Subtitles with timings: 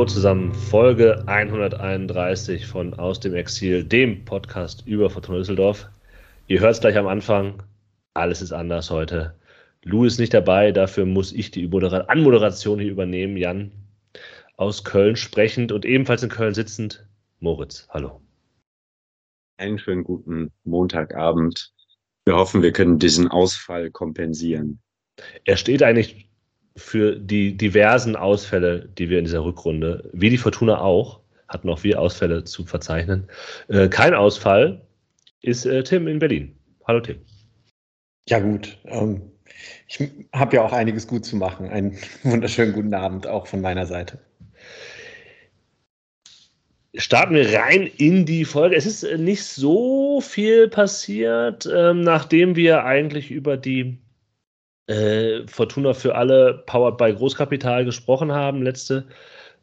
[0.00, 5.90] Hallo zusammen, Folge 131 von Aus dem Exil, dem Podcast über Fortuna Düsseldorf.
[6.46, 7.62] Ihr hört es gleich am Anfang,
[8.14, 9.34] alles ist anders heute.
[9.82, 13.36] Lou ist nicht dabei, dafür muss ich die Anmoderation hier übernehmen.
[13.36, 13.72] Jan
[14.56, 17.06] aus Köln sprechend und ebenfalls in Köln sitzend,
[17.40, 17.86] Moritz.
[17.90, 18.22] Hallo.
[19.58, 21.74] Einen schönen guten Montagabend.
[22.24, 24.80] Wir hoffen, wir können diesen Ausfall kompensieren.
[25.44, 26.29] Er steht eigentlich
[26.76, 31.82] für die diversen Ausfälle, die wir in dieser Rückrunde, wie die Fortuna auch, hatten auch
[31.82, 33.28] wir Ausfälle zu verzeichnen.
[33.68, 34.80] Äh, kein Ausfall
[35.42, 36.54] ist äh, Tim in Berlin.
[36.86, 37.18] Hallo Tim.
[38.28, 39.22] Ja gut, ähm,
[39.88, 41.68] ich habe ja auch einiges gut zu machen.
[41.68, 44.18] Einen wunderschönen guten Abend auch von meiner Seite.
[46.94, 48.74] Starten wir rein in die Folge.
[48.76, 53.98] Es ist äh, nicht so viel passiert, ähm, nachdem wir eigentlich über die
[54.90, 59.06] äh, Fortuna für alle Powered by Großkapital gesprochen haben, letzte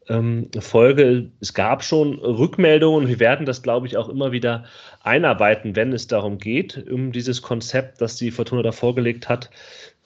[0.07, 1.29] ähm, Folge.
[1.41, 3.09] Es gab schon Rückmeldungen.
[3.09, 4.63] Wir werden das, glaube ich, auch immer wieder
[5.03, 9.49] einarbeiten, wenn es darum geht, um dieses Konzept, das die Fortuna da vorgelegt hat.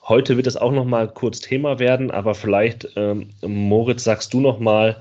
[0.02, 4.40] Heute wird es auch noch mal kurz Thema werden, aber vielleicht, ähm, Moritz, sagst du
[4.40, 5.00] noch mal,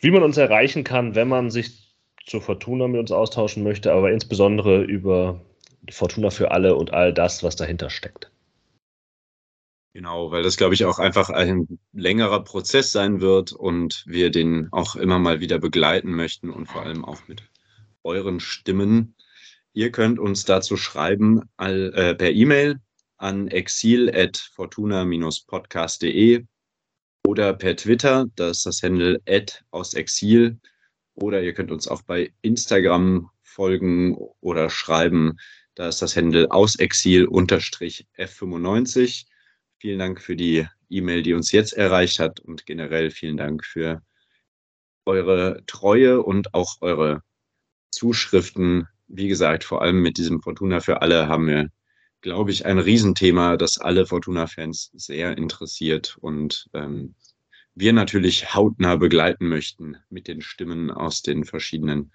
[0.00, 1.94] wie man uns erreichen kann, wenn man sich
[2.26, 5.40] zur Fortuna mit uns austauschen möchte, aber insbesondere über
[5.90, 8.33] Fortuna für alle und all das, was dahinter steckt.
[9.94, 14.66] Genau, weil das, glaube ich, auch einfach ein längerer Prozess sein wird und wir den
[14.72, 17.44] auch immer mal wieder begleiten möchten und vor allem auch mit
[18.02, 19.14] euren Stimmen.
[19.72, 22.80] Ihr könnt uns dazu schreiben all, äh, per E-Mail
[23.18, 26.44] an exil.fortuna-podcast.de
[27.24, 29.22] oder per Twitter, das ist das Handle
[29.70, 30.58] aus Exil.
[31.14, 35.38] Oder ihr könnt uns auch bei Instagram folgen oder schreiben,
[35.76, 39.26] da ist das Handle aus Exil-F95.
[39.84, 44.00] Vielen Dank für die E-Mail, die uns jetzt erreicht hat und generell vielen Dank für
[45.04, 47.20] eure Treue und auch eure
[47.90, 48.88] Zuschriften.
[49.08, 51.68] Wie gesagt, vor allem mit diesem Fortuna für alle haben wir,
[52.22, 57.14] glaube ich, ein Riesenthema, das alle Fortuna-Fans sehr interessiert und ähm,
[57.74, 62.10] wir natürlich hautnah begleiten möchten mit den Stimmen aus den verschiedenen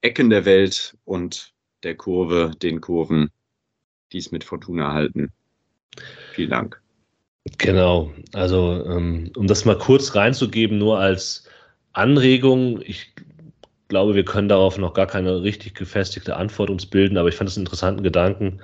[0.00, 1.52] Ecken der Welt und
[1.82, 3.28] der Kurve, den Kurven,
[4.12, 5.30] die es mit Fortuna halten.
[6.32, 6.81] Vielen Dank.
[7.58, 11.44] Genau, also ähm, um das mal kurz reinzugeben, nur als
[11.92, 13.14] Anregung, ich
[13.88, 17.50] glaube, wir können darauf noch gar keine richtig gefestigte Antwort uns bilden, aber ich fand
[17.50, 18.60] es einen interessanten Gedanken.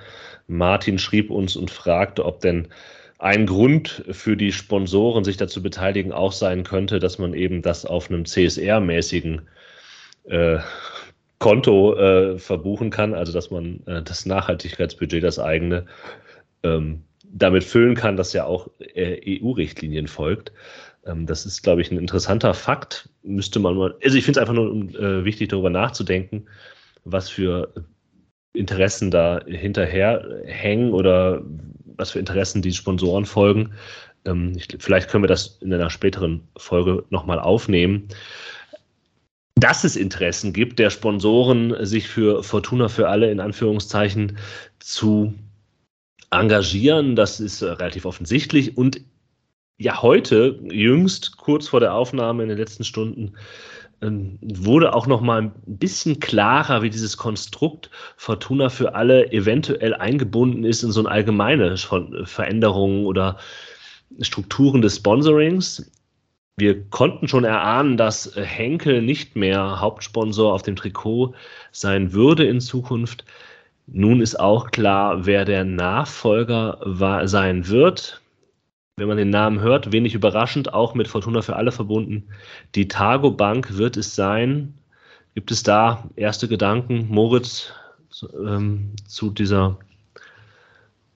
[0.47, 2.69] Martin schrieb uns und fragte, ob denn
[3.19, 7.85] ein Grund für die Sponsoren, sich dazu beteiligen, auch sein könnte, dass man eben das
[7.85, 9.41] auf einem CSR-mäßigen
[10.23, 10.59] äh,
[11.37, 15.85] Konto äh, verbuchen kann, also dass man äh, das Nachhaltigkeitsbudget, das eigene,
[16.63, 20.51] ähm, damit füllen kann, dass ja auch äh, EU-Richtlinien folgt.
[21.05, 23.09] Ähm, das ist, glaube ich, ein interessanter Fakt.
[23.23, 26.45] Müsste man mal, also ich finde es einfach nur äh, wichtig, darüber nachzudenken,
[27.05, 27.73] was für
[28.53, 31.41] Interessen da hinterher hängen oder
[31.97, 33.73] was für Interessen die Sponsoren folgen.
[34.25, 38.07] Ähm, ich, vielleicht können wir das in einer späteren Folge nochmal aufnehmen.
[39.55, 44.37] Dass es Interessen gibt, der Sponsoren sich für Fortuna für alle in Anführungszeichen
[44.79, 45.33] zu
[46.31, 47.15] engagieren.
[47.15, 48.77] Das ist äh, relativ offensichtlich.
[48.77, 49.01] Und
[49.77, 53.33] ja, heute, jüngst, kurz vor der Aufnahme in den letzten Stunden,
[54.01, 59.93] ähm, wurde auch noch mal ein bisschen klarer, wie dieses Konstrukt Fortuna für alle eventuell
[59.93, 63.37] eingebunden ist in so eine allgemeine Veränderung oder
[64.21, 65.91] Strukturen des Sponsorings.
[66.57, 71.33] Wir konnten schon erahnen, dass Henkel nicht mehr Hauptsponsor auf dem Trikot
[71.71, 73.23] sein würde in Zukunft.
[73.91, 78.21] Nun ist auch klar, wer der Nachfolger war, sein wird.
[78.97, 82.29] Wenn man den Namen hört, wenig überraschend, auch mit Fortuna für alle verbunden.
[82.75, 84.77] Die Targo Bank wird es sein.
[85.33, 87.71] Gibt es da erste Gedanken, Moritz,
[88.33, 89.79] ähm, zu dieser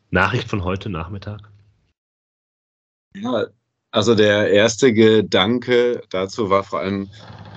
[0.09, 1.51] Nachricht von heute Nachmittag?
[3.15, 3.47] Ja,
[3.91, 7.09] also der erste Gedanke dazu war vor allem,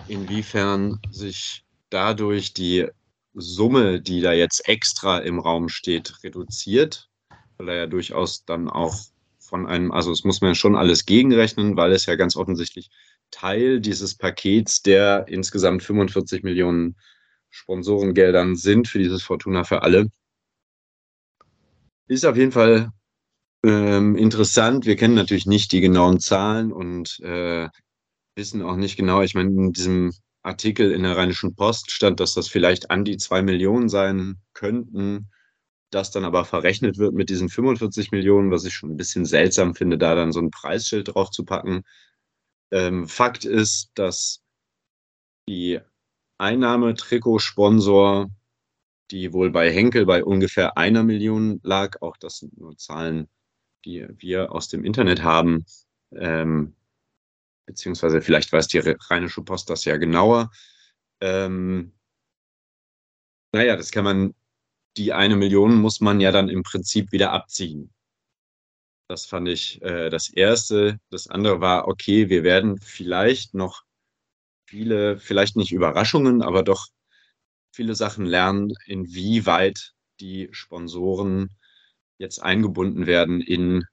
[0.08, 2.88] inwiefern sich dadurch die
[3.36, 7.10] Summe, die da jetzt extra im Raum steht, reduziert,
[7.58, 8.96] weil er ja durchaus dann auch
[9.38, 12.90] von einem, also es muss man schon alles gegenrechnen, weil es ja ganz offensichtlich
[13.30, 16.96] Teil dieses Pakets der insgesamt 45 Millionen
[17.50, 20.10] Sponsorengeldern sind für dieses Fortuna für alle.
[22.08, 22.90] Ist auf jeden Fall
[23.64, 24.86] ähm, interessant.
[24.86, 27.68] Wir kennen natürlich nicht die genauen Zahlen und äh,
[28.34, 30.12] wissen auch nicht genau, ich meine, in diesem
[30.46, 35.30] Artikel in der Rheinischen Post stand, dass das vielleicht an die zwei Millionen sein könnten,
[35.90, 39.74] das dann aber verrechnet wird mit diesen 45 Millionen, was ich schon ein bisschen seltsam
[39.74, 41.82] finde, da dann so ein Preisschild drauf zu packen.
[42.70, 44.42] Ähm, Fakt ist, dass
[45.48, 45.80] die
[46.38, 48.30] Einnahme Trikotsponsor,
[49.10, 52.02] die wohl bei Henkel bei ungefähr einer Million lag.
[52.02, 53.28] Auch das sind nur Zahlen,
[53.84, 55.64] die wir aus dem Internet haben.
[56.12, 56.74] Ähm,
[57.66, 60.50] beziehungsweise vielleicht weiß die Rheinische Post das ja genauer.
[61.20, 61.92] Ähm,
[63.52, 64.34] naja, das kann man,
[64.96, 67.92] die eine Million muss man ja dann im Prinzip wieder abziehen.
[69.08, 70.98] Das fand ich äh, das Erste.
[71.10, 73.84] Das andere war, okay, wir werden vielleicht noch
[74.68, 76.88] viele, vielleicht nicht Überraschungen, aber doch
[77.72, 81.50] viele Sachen lernen, inwieweit die Sponsoren
[82.18, 83.84] jetzt eingebunden werden in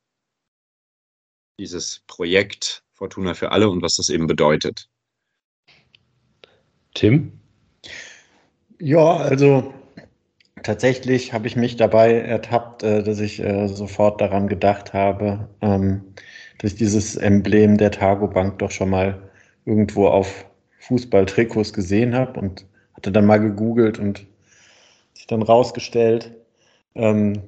[1.59, 4.87] dieses Projekt Fortuna für alle und was das eben bedeutet.
[6.93, 7.33] Tim?
[8.79, 9.73] Ja, also
[10.63, 16.13] tatsächlich habe ich mich dabei ertappt, äh, dass ich äh, sofort daran gedacht habe, ähm,
[16.59, 19.21] dass ich dieses Emblem der Targo Bank doch schon mal
[19.65, 20.45] irgendwo auf
[20.79, 24.25] Fußballtrikots gesehen habe und hatte dann mal gegoogelt und
[25.13, 26.31] sich dann rausgestellt,
[26.95, 27.41] ähm,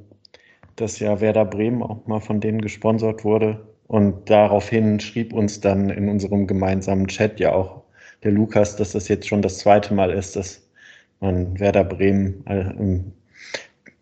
[0.76, 3.66] dass ja Werder Bremen auch mal von denen gesponsert wurde.
[3.88, 7.84] Und daraufhin schrieb uns dann in unserem gemeinsamen Chat ja auch
[8.24, 10.68] der Lukas, dass das jetzt schon das zweite Mal ist, dass
[11.20, 13.04] man Werder Bremen äh,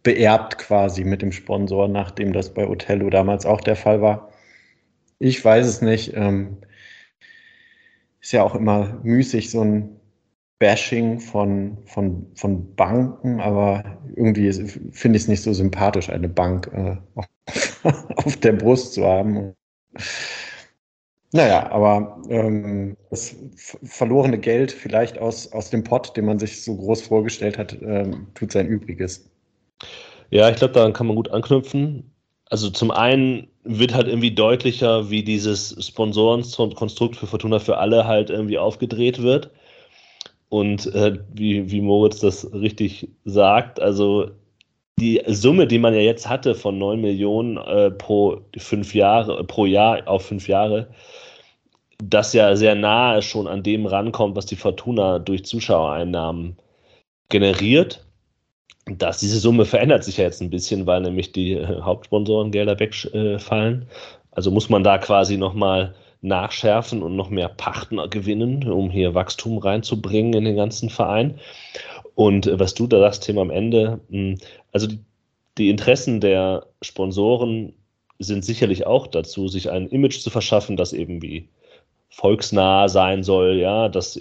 [0.04, 4.30] beerbt quasi mit dem Sponsor, nachdem das bei Othello damals auch der Fall war.
[5.20, 6.14] Ich weiß es nicht.
[6.16, 6.58] Ähm,
[8.22, 10.00] ist ja auch immer müßig, so ein
[10.60, 14.52] Bashing von, von, von Banken, aber irgendwie
[14.92, 16.96] finde ich es nicht so sympathisch, eine Bank äh,
[18.16, 19.54] auf der Brust zu haben.
[21.36, 23.36] Naja, aber ähm, das
[23.84, 28.28] verlorene Geld vielleicht aus, aus dem Pott, den man sich so groß vorgestellt hat, ähm,
[28.36, 29.30] tut sein Übriges.
[30.30, 32.12] Ja, ich glaube, daran kann man gut anknüpfen.
[32.50, 38.30] Also zum einen wird halt irgendwie deutlicher, wie dieses Sponsorenkonstrukt für Fortuna für alle halt
[38.30, 39.50] irgendwie aufgedreht wird.
[40.50, 44.30] Und äh, wie, wie Moritz das richtig sagt, also
[45.00, 49.66] die Summe, die man ja jetzt hatte von 9 Millionen äh, pro fünf Jahre, pro
[49.66, 50.88] Jahr auf fünf Jahre,
[52.04, 56.58] das ja sehr nahe schon an dem rankommt, was die Fortuna durch Zuschauereinnahmen
[57.30, 58.06] generiert.
[58.86, 63.88] Dass diese Summe verändert sich ja jetzt ein bisschen, weil nämlich die äh, Hauptsponsorengelder wegfallen.
[64.32, 69.58] Also muss man da quasi nochmal nachschärfen und noch mehr Partner gewinnen, um hier Wachstum
[69.58, 71.40] reinzubringen in den ganzen Verein.
[72.16, 74.38] Und äh, was du da sagst, Thema am Ende, hm,
[74.72, 74.88] also
[75.58, 77.74] die, Interessen der Sponsoren
[78.20, 81.50] sind sicherlich auch dazu, sich ein Image zu verschaffen, das eben wie
[82.10, 84.20] volksnah sein soll, ja, das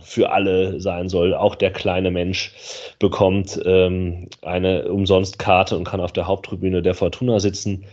[0.00, 1.34] für alle sein soll.
[1.34, 2.52] Auch der kleine Mensch
[2.98, 7.84] bekommt ähm, eine Umsonstkarte und kann auf der Haupttribüne der Fortuna sitzen.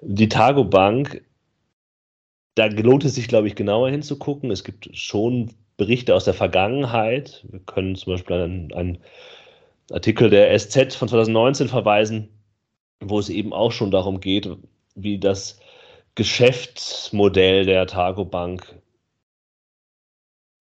[0.00, 1.24] Die Targo Bank,
[2.54, 4.52] da lohnt es sich, glaube ich, genauer hinzugucken.
[4.52, 7.44] Es gibt schon Berichte aus der Vergangenheit.
[7.48, 8.98] Wir können zum Beispiel einen, einen
[9.90, 12.28] Artikel der SZ von 2019 verweisen,
[13.00, 14.50] wo es eben auch schon darum geht,
[14.96, 15.60] wie das
[16.16, 18.74] Geschäftsmodell der Targo Bank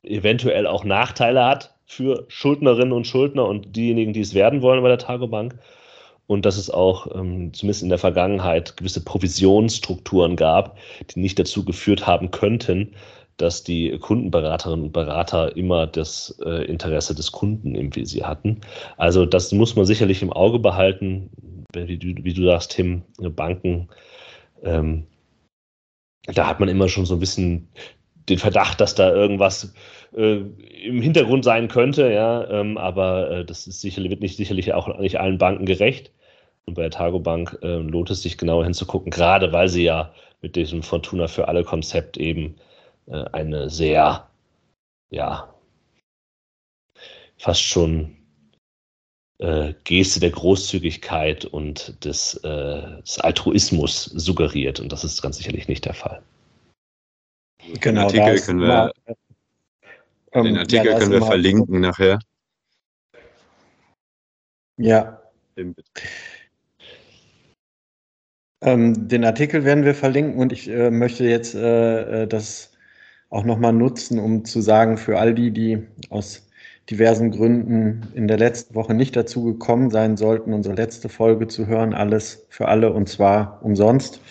[0.04, 4.90] eventuell auch Nachteile hat für Schuldnerinnen und Schuldner und diejenigen, die es werden wollen bei
[4.90, 5.58] der Targo Bank.
[6.28, 10.78] Und dass es auch ähm, zumindest in der Vergangenheit gewisse Provisionsstrukturen gab,
[11.10, 12.94] die nicht dazu geführt haben könnten,
[13.38, 18.62] dass die Kundenberaterinnen und Berater immer das äh, Interesse des Kunden im Visier hatten.
[18.98, 21.30] Also das muss man sicherlich im Auge behalten,
[21.74, 23.90] wie du, wie du sagst, Tim, Banken
[24.64, 25.06] ähm,
[26.28, 27.70] da hat man immer schon so ein bisschen
[28.30, 29.74] den Verdacht, dass da irgendwas
[30.16, 30.42] äh,
[30.84, 35.00] im Hintergrund sein könnte, ja, ähm, aber äh, das ist sicherlich, wird nicht sicherlich auch
[35.00, 36.12] nicht allen Banken gerecht.
[36.66, 40.14] Und bei der Targo Bank äh, lohnt es sich genauer hinzugucken, gerade weil sie ja
[40.42, 42.56] mit diesem Fortuna für alle Konzept eben
[43.08, 44.30] äh, eine sehr,
[45.10, 45.54] ja,
[47.38, 48.18] fast schon
[49.40, 54.80] äh, Geste der Großzügigkeit und des, äh, des, Altruismus suggeriert.
[54.80, 56.22] Und das ist ganz sicherlich nicht der Fall.
[57.80, 58.92] Genau, den Artikel können wir,
[60.32, 62.20] ähm, den Artikel ja, können wir verlinken nachher.
[64.78, 65.22] Ja.
[68.62, 72.77] Ähm, den Artikel werden wir verlinken und ich äh, möchte jetzt äh, äh das
[73.30, 76.48] auch nochmal nutzen, um zu sagen, für all die, die aus
[76.90, 81.68] diversen Gründen in der letzten Woche nicht dazu gekommen sein sollten, unsere letzte Folge zu
[81.68, 84.22] hören, alles für alle und zwar umsonst.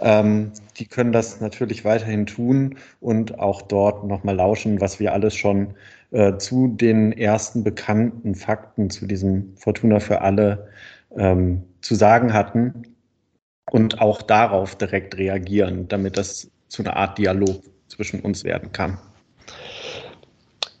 [0.00, 5.36] Ähm, die können das natürlich weiterhin tun und auch dort nochmal lauschen, was wir alles
[5.36, 5.74] schon
[6.10, 10.68] äh, zu den ersten bekannten Fakten zu diesem Fortuna für alle
[11.16, 12.94] ähm, zu sagen hatten
[13.70, 17.62] und auch darauf direkt reagieren, damit das zu einer Art Dialog
[17.94, 18.98] zwischen uns werden kann.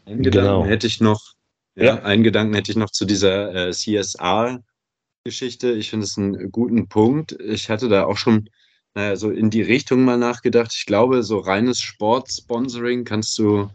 [0.06, 0.66] Einen Gedanken genau.
[0.66, 1.34] hätte ich noch,
[1.76, 5.72] ja, ja, einen Gedanken hätte ich noch zu dieser äh, CSR-Geschichte.
[5.72, 7.32] Ich finde es einen guten Punkt.
[7.40, 8.48] Ich hatte da auch schon
[8.94, 10.72] naja, so in die Richtung mal nachgedacht.
[10.74, 13.70] Ich glaube, so reines Sportsponsoring kannst du,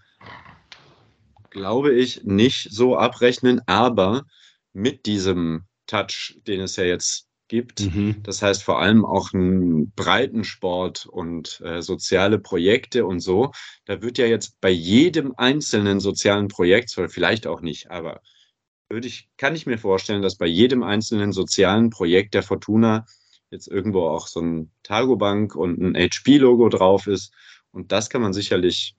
[1.50, 4.26] glaube ich, nicht so abrechnen, aber
[4.72, 7.82] mit diesem Touch, den es ja jetzt gibt.
[7.82, 8.24] Mhm.
[8.24, 13.52] Das heißt vor allem auch einen Breitensport und äh, soziale Projekte und so.
[13.86, 18.22] Da wird ja jetzt bei jedem einzelnen sozialen Projekt, oder vielleicht auch nicht, aber
[18.90, 23.06] würde ich, kann ich mir vorstellen, dass bei jedem einzelnen sozialen Projekt der Fortuna
[23.52, 27.34] jetzt irgendwo auch so ein Targobank und ein HP-Logo drauf ist.
[27.72, 28.96] Und das kann man sicherlich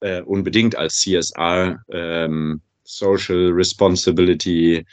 [0.00, 4.86] äh, unbedingt als CSR, ähm, Social Responsibility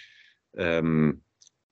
[0.58, 1.22] ähm,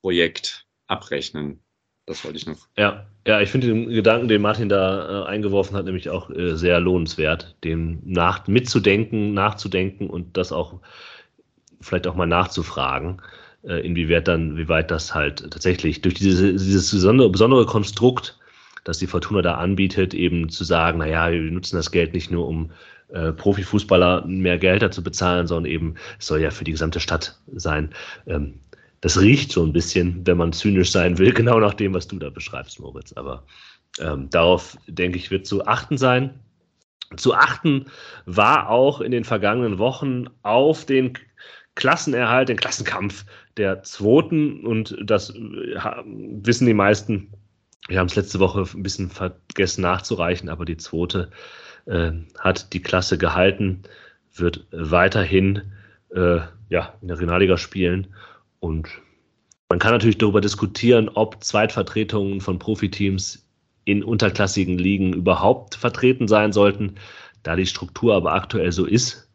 [0.04, 1.60] Projekt abrechnen.
[2.04, 2.68] Das wollte ich noch.
[2.76, 6.56] Ja, ja, ich finde den Gedanken, den Martin da äh, eingeworfen hat, nämlich auch äh,
[6.56, 10.80] sehr lohnenswert, dem nach, mitzudenken, nachzudenken und das auch
[11.80, 13.22] vielleicht auch mal nachzufragen,
[13.62, 18.38] äh, inwieweit dann, wie weit das halt tatsächlich durch diese, dieses besondere, besondere Konstrukt,
[18.84, 22.46] das die Fortuna da anbietet, eben zu sagen, naja, wir nutzen das Geld nicht nur,
[22.46, 22.72] um
[23.08, 27.38] äh, Profifußballer mehr Geld dazu bezahlen, sondern eben, es soll ja für die gesamte Stadt
[27.54, 27.94] sein.
[28.26, 28.60] Ähm,
[29.04, 32.18] das riecht so ein bisschen, wenn man zynisch sein will, genau nach dem, was du
[32.18, 33.12] da beschreibst, Moritz.
[33.12, 33.44] Aber
[34.00, 36.40] ähm, darauf, denke ich, wird zu achten sein.
[37.16, 37.84] Zu achten
[38.24, 41.18] war auch in den vergangenen Wochen auf den
[41.74, 43.26] Klassenerhalt, den Klassenkampf
[43.58, 44.64] der Zweiten.
[44.64, 45.36] Und das äh,
[46.06, 47.30] wissen die meisten.
[47.88, 51.30] Wir haben es letzte Woche ein bisschen vergessen nachzureichen, aber die Zweite
[51.84, 53.82] äh, hat die Klasse gehalten,
[54.34, 55.60] wird weiterhin
[56.14, 56.38] äh,
[56.70, 58.06] ja, in der Regionalliga spielen
[58.64, 58.88] und
[59.68, 63.46] man kann natürlich darüber diskutieren, ob Zweitvertretungen von Profiteams
[63.84, 66.94] in unterklassigen Ligen überhaupt vertreten sein sollten.
[67.42, 69.28] Da die Struktur aber aktuell so ist,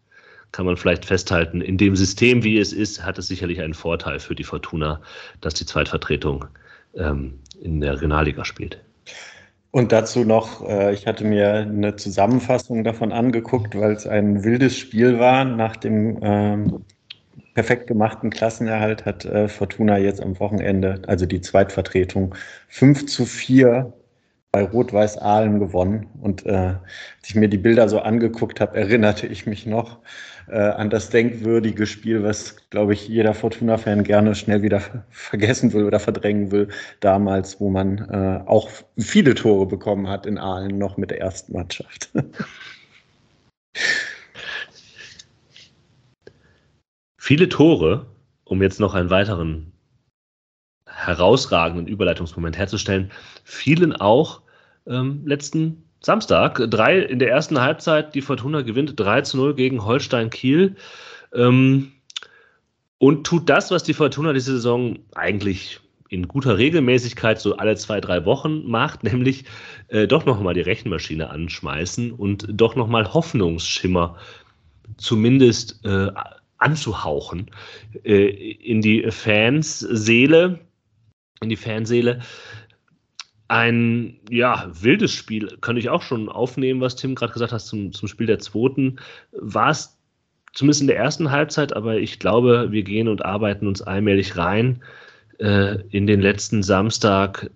[0.52, 4.20] kann man vielleicht festhalten, in dem System, wie es ist, hat es sicherlich einen Vorteil
[4.20, 5.00] für die Fortuna,
[5.42, 6.46] dass die Zweitvertretung
[6.96, 8.84] ähm, in der Regionalliga spielt.
[9.70, 14.76] Und dazu noch, äh, ich hatte mir eine Zusammenfassung davon angeguckt, weil es ein wildes
[14.76, 16.86] Spiel war nach dem ähm,
[17.60, 22.34] perfekt gemachten Klassenerhalt hat äh, Fortuna jetzt am Wochenende, also die Zweitvertretung,
[22.70, 23.92] 5 zu 4
[24.54, 26.08] bei Rot-Weiß Aalen gewonnen.
[26.22, 30.00] Und äh, als ich mir die Bilder so angeguckt habe, erinnerte ich mich noch
[30.48, 35.84] äh, an das denkwürdige Spiel, was, glaube ich, jeder Fortuna-Fan gerne schnell wieder vergessen will
[35.84, 36.70] oder verdrängen will,
[37.02, 41.52] damals, wo man äh, auch viele Tore bekommen hat in Aalen noch mit der ersten
[41.52, 42.10] Mannschaft.
[47.30, 48.08] Viele Tore,
[48.44, 49.72] um jetzt noch einen weiteren
[50.88, 53.12] herausragenden Überleitungsmoment herzustellen,
[53.44, 54.42] fielen auch
[54.88, 56.60] ähm, letzten Samstag.
[56.72, 60.76] Drei in der ersten Halbzeit, die Fortuna gewinnt 3 zu 0 gegen Holstein Kiel.
[61.32, 61.92] Ähm,
[62.98, 68.02] und tut das, was die Fortuna diese Saison eigentlich in guter Regelmäßigkeit so alle zwei,
[68.02, 69.46] drei Wochen macht, nämlich
[69.90, 74.18] äh, doch nochmal die Rechenmaschine anschmeißen und doch nochmal Hoffnungsschimmer
[74.98, 76.10] zumindest äh,
[76.60, 77.50] anzuhauchen
[78.04, 80.60] äh, in die Fansseele,
[81.42, 82.22] in die Fanseele.
[83.48, 87.92] Ein ja, wildes Spiel könnte ich auch schon aufnehmen, was Tim gerade gesagt hat zum,
[87.94, 89.00] zum Spiel der zweiten.
[89.32, 89.98] War es
[90.54, 94.84] zumindest in der ersten Halbzeit, aber ich glaube, wir gehen und arbeiten uns allmählich rein
[95.40, 97.50] äh, in den letzten Samstag.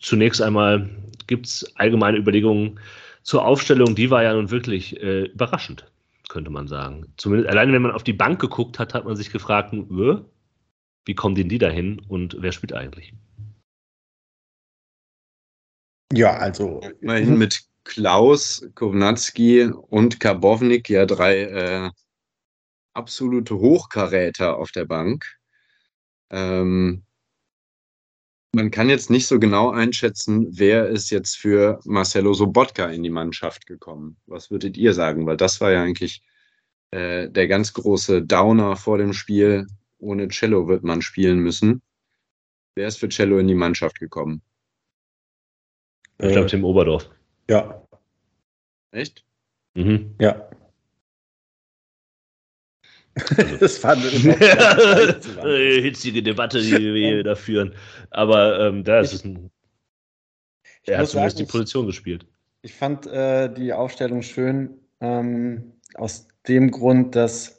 [0.00, 0.88] Zunächst einmal
[1.26, 2.80] gibt es allgemeine Überlegungen
[3.22, 5.84] zur Aufstellung, die war ja nun wirklich äh, überraschend
[6.28, 7.12] könnte man sagen.
[7.16, 11.34] Zumindest alleine wenn man auf die Bank geguckt hat, hat man sich gefragt, wie kommen
[11.34, 13.14] denn die dahin und wer spielt eigentlich?
[16.12, 21.90] Ja, also immerhin mit Klaus, Kownatski und Karbovnik ja drei äh,
[22.92, 25.24] absolute Hochkaräter auf der Bank.
[26.30, 27.04] Ähm,
[28.54, 33.10] man kann jetzt nicht so genau einschätzen, wer ist jetzt für Marcelo Sobotka in die
[33.10, 34.16] Mannschaft gekommen.
[34.26, 35.26] Was würdet ihr sagen?
[35.26, 36.22] Weil das war ja eigentlich
[36.90, 39.66] äh, der ganz große Downer vor dem Spiel.
[39.98, 41.82] Ohne Cello wird man spielen müssen.
[42.74, 44.42] Wer ist für Cello in die Mannschaft gekommen?
[46.20, 47.10] Ich glaube, Tim Oberdorf.
[47.48, 47.82] Ja.
[48.90, 49.24] Echt?
[49.74, 50.14] Mhm.
[50.20, 50.48] Ja.
[53.36, 57.74] Also, das fand ich äh, hitzige Debatte, die wir hier da führen.
[58.10, 59.50] Aber ähm, da ist es ein.
[60.84, 62.26] Er hat zumindest die Position gespielt.
[62.62, 67.57] Ich fand äh, die Aufstellung schön, ähm, aus dem Grund, dass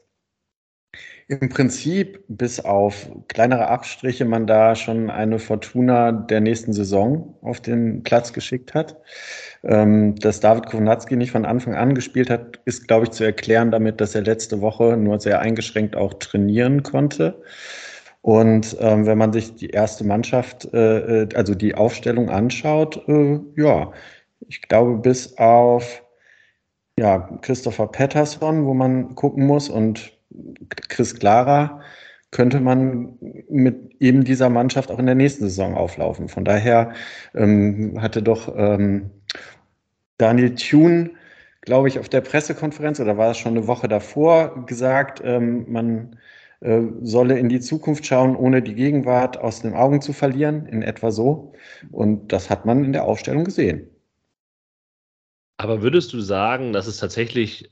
[1.30, 7.62] Im Prinzip, bis auf kleinere Abstriche, man da schon eine Fortuna der nächsten Saison auf
[7.62, 8.98] den Platz geschickt hat.
[9.64, 13.70] Ähm, dass David Kownatski nicht von Anfang an gespielt hat, ist, glaube ich, zu erklären
[13.70, 17.40] damit, dass er letzte Woche nur sehr eingeschränkt auch trainieren konnte.
[18.22, 23.40] Und ähm, wenn man sich die erste Mannschaft, äh, äh also die Aufstellung anschaut, äh,
[23.56, 23.92] ja,
[24.48, 26.04] ich glaube, bis auf
[26.98, 30.19] ja, Christopher Patterson, wo man gucken muss, und
[30.90, 31.82] Chris Clara,
[32.32, 33.18] könnte man
[33.50, 36.30] mit eben dieser Mannschaft auch in der nächsten Saison auflaufen.
[36.30, 36.94] Von daher
[37.34, 39.10] ähm, hatte doch ähm,
[40.18, 41.12] Daniel Thune,
[41.62, 46.18] glaube ich, auf der Pressekonferenz oder war es schon eine Woche davor gesagt, ähm, man
[46.62, 50.82] äh, solle in die Zukunft schauen, ohne die Gegenwart aus den Augen zu verlieren, in
[50.84, 51.54] etwa so.
[51.92, 53.90] Und das hat man in der Aufstellung gesehen.
[55.58, 57.70] Aber würdest du sagen, dass es tatsächlich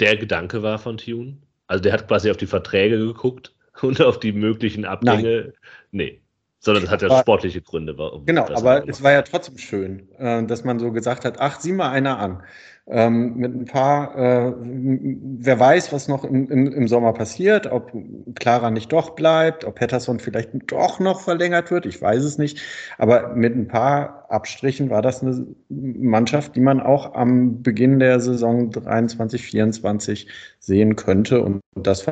[0.00, 1.38] der Gedanke war von Tune?
[1.66, 5.40] Also der hat quasi auf die Verträge geguckt und auf die möglichen Abgänge.
[5.40, 5.52] Nein.
[5.90, 6.22] Nee.
[6.58, 7.98] Sondern das hat ja aber, sportliche Gründe.
[7.98, 11.58] Warum genau, aber es war ja trotzdem schön, äh, dass man so gesagt hat, ach,
[11.58, 12.44] sieh mal einer an.
[12.88, 17.92] Ähm, mit ein paar, äh, wer weiß, was noch im, im, im, Sommer passiert, ob
[18.34, 22.60] Clara nicht doch bleibt, ob Pettersson vielleicht doch noch verlängert wird, ich weiß es nicht.
[22.98, 28.18] Aber mit ein paar Abstrichen war das eine Mannschaft, die man auch am Beginn der
[28.18, 30.26] Saison 23, 24
[30.58, 31.40] sehen könnte.
[31.40, 32.04] Und das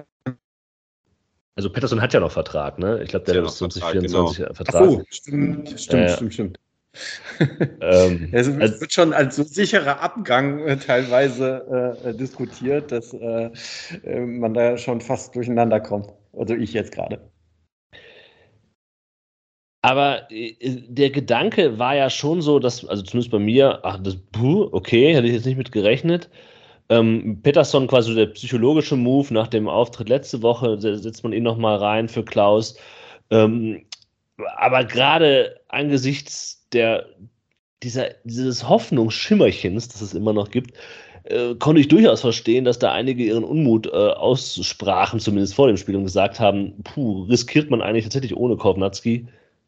[1.56, 3.02] also Pettersson hat ja noch Vertrag, ne?
[3.02, 4.54] Ich glaube, der hat bis 2024 genau.
[4.54, 4.82] Vertrag.
[4.82, 6.60] Ach so, stimmt, stimmt, äh, stimmt, stimmt.
[7.80, 13.50] ähm, es also, wird schon als so sicherer Abgang äh, teilweise äh, diskutiert, dass äh,
[14.04, 16.12] äh, man da schon fast durcheinander kommt.
[16.32, 17.30] Also ich jetzt gerade.
[19.82, 24.16] Aber äh, der Gedanke war ja schon so, dass, also zumindest bei mir, ach, das,
[24.32, 26.28] puh, okay, hätte ich jetzt nicht mit gerechnet.
[26.88, 31.76] Ähm, Peterson quasi der psychologische Move nach dem Auftritt letzte Woche, setzt man ihn nochmal
[31.76, 32.76] rein für Klaus.
[33.30, 33.84] Ähm,
[34.56, 37.06] aber gerade angesichts der,
[37.82, 40.74] dieser, dieses Hoffnungsschimmerchens, das es immer noch gibt,
[41.24, 45.76] äh, konnte ich durchaus verstehen, dass da einige ihren Unmut äh, aussprachen, zumindest vor dem
[45.76, 49.26] Spiel, und gesagt haben, puh, riskiert man eigentlich tatsächlich ohne Kovnatski?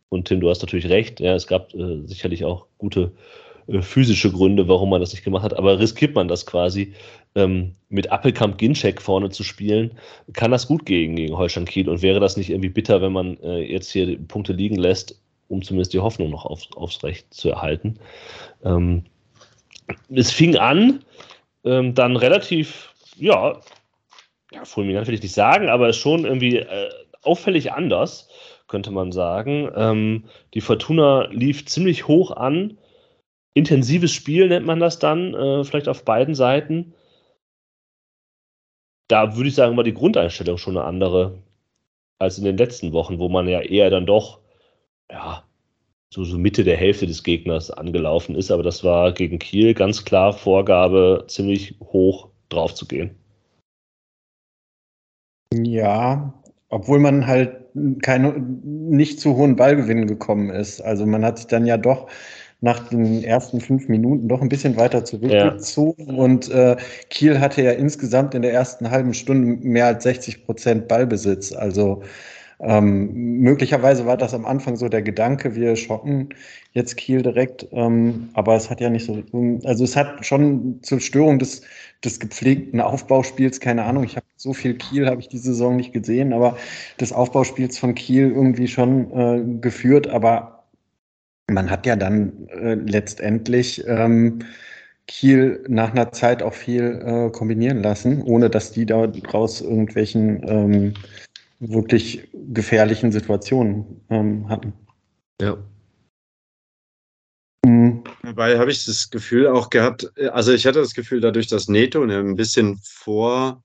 [0.08, 3.12] Und Tim, du hast natürlich recht, ja, es gab äh, sicherlich auch gute
[3.81, 6.94] physische Gründe, warum man das nicht gemacht hat, aber riskiert man das quasi,
[7.35, 9.92] ähm, mit Appelkamp Ginczek vorne zu spielen,
[10.33, 13.38] kann das gut gegen, gegen Holstein Kiel und wäre das nicht irgendwie bitter, wenn man
[13.42, 17.51] äh, jetzt hier Punkte liegen lässt, um zumindest die Hoffnung noch auf, aufs Recht zu
[17.51, 17.98] erhalten.
[18.64, 19.05] Ähm,
[20.14, 21.05] es fing an,
[21.64, 23.61] ähm, dann relativ, ja,
[24.53, 26.90] ja, fulminant will ich nicht sagen, aber schon irgendwie äh,
[27.22, 28.29] auffällig anders,
[28.68, 29.70] könnte man sagen.
[29.75, 32.79] Ähm, die Fortuna lief ziemlich hoch an,
[33.54, 36.94] intensives Spiel nennt man das dann, äh, vielleicht auf beiden Seiten.
[39.08, 41.42] Da würde ich sagen, war die Grundeinstellung schon eine andere
[42.18, 44.40] als in den letzten Wochen, wo man ja eher dann doch,
[45.10, 45.44] ja,
[46.10, 48.50] so, so Mitte der Hälfte des Gegners angelaufen ist.
[48.50, 53.16] Aber das war gegen Kiel ganz klar Vorgabe, ziemlich hoch drauf zu gehen.
[55.54, 56.32] Ja,
[56.68, 57.56] obwohl man halt
[58.02, 60.80] keine, nicht zu hohen Ballgewinnen gekommen ist.
[60.80, 62.08] Also man hat sich dann ja doch
[62.62, 66.07] nach den ersten fünf Minuten doch ein bisschen weiter zurückgezogen.
[66.07, 66.14] Ja.
[66.14, 66.77] Und äh,
[67.11, 71.53] Kiel hatte ja insgesamt in der ersten halben Stunde mehr als 60 Prozent Ballbesitz.
[71.53, 72.03] Also
[72.61, 76.29] ähm, möglicherweise war das am Anfang so der Gedanke, wir schocken
[76.72, 79.20] jetzt Kiel direkt, ähm, aber es hat ja nicht so,
[79.64, 81.62] also es hat schon zur Störung des,
[82.05, 85.92] des gepflegten Aufbauspiels, keine Ahnung, ich habe so viel Kiel habe ich die Saison nicht
[85.92, 86.57] gesehen, aber
[87.01, 90.62] des Aufbauspiels von Kiel irgendwie schon äh, geführt, aber
[91.52, 94.40] man hat ja dann äh, letztendlich ähm,
[95.06, 100.94] Kiel nach einer Zeit auch viel äh, kombinieren lassen, ohne dass die daraus irgendwelchen ähm,
[101.58, 104.72] wirklich gefährlichen Situationen ähm, hatten.
[105.40, 105.56] Ja.
[107.64, 108.04] Mhm.
[108.22, 111.68] Dabei habe ich das Gefühl auch gehabt, äh, also ich hatte das Gefühl, dadurch, dass
[111.68, 113.62] Neto ein bisschen vor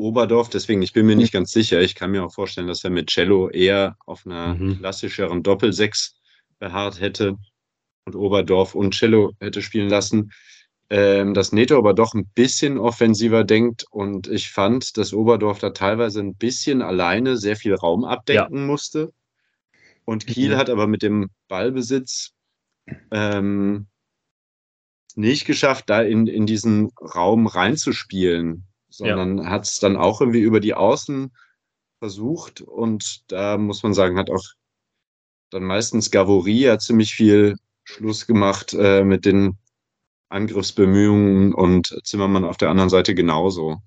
[0.00, 1.80] Oberdorf, deswegen, ich bin mir nicht ganz sicher.
[1.80, 4.78] Ich kann mir auch vorstellen, dass er mit Cello eher auf einer mhm.
[4.78, 6.17] klassischeren Doppelsechs
[6.58, 7.36] beharrt hätte
[8.06, 10.32] und Oberdorf und Cello hätte spielen lassen,
[10.90, 15.70] ähm, dass Neto aber doch ein bisschen offensiver denkt und ich fand, dass Oberdorf da
[15.70, 18.66] teilweise ein bisschen alleine sehr viel Raum abdenken ja.
[18.66, 19.12] musste.
[20.04, 20.56] Und Kiel mhm.
[20.56, 22.30] hat aber mit dem Ballbesitz
[23.10, 23.88] ähm,
[25.14, 29.50] nicht geschafft, da in, in diesen Raum reinzuspielen, sondern ja.
[29.50, 31.32] hat es dann auch irgendwie über die Außen
[31.98, 34.44] versucht und da muss man sagen, hat auch
[35.50, 39.56] dann meistens Gavoria ziemlich viel Schluss gemacht äh, mit den
[40.28, 43.78] Angriffsbemühungen und Zimmermann auf der anderen Seite genauso.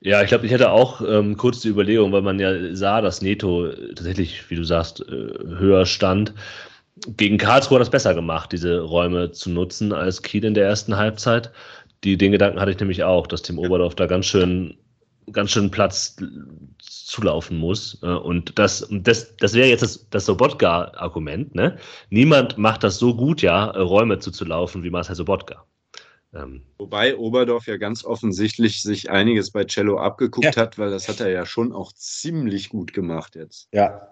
[0.00, 3.22] Ja, ich glaube, ich hätte auch ähm, kurz die Überlegung, weil man ja sah, dass
[3.22, 5.04] Neto tatsächlich, wie du sagst, äh,
[5.58, 6.34] höher stand.
[7.16, 10.96] Gegen Karlsruhe hat das besser gemacht, diese Räume zu nutzen als Kiel in der ersten
[10.96, 11.50] Halbzeit.
[12.04, 14.76] Die, den Gedanken hatte ich nämlich auch, dass Tim Oberdorf da ganz schön,
[15.32, 16.16] ganz schön Platz
[16.78, 17.98] zulaufen muss.
[18.02, 21.54] Äh, und das, das, das wäre jetzt das, das Sobotka-Argument.
[21.54, 21.78] Ne?
[22.10, 25.64] Niemand macht das so gut, ja, Räume zuzulaufen wie Marcel Sobotka.
[26.34, 30.56] Ähm, Wobei Oberdorf ja ganz offensichtlich sich einiges bei Cello abgeguckt ja.
[30.56, 33.68] hat, weil das hat er ja schon auch ziemlich gut gemacht jetzt.
[33.72, 34.08] Ja,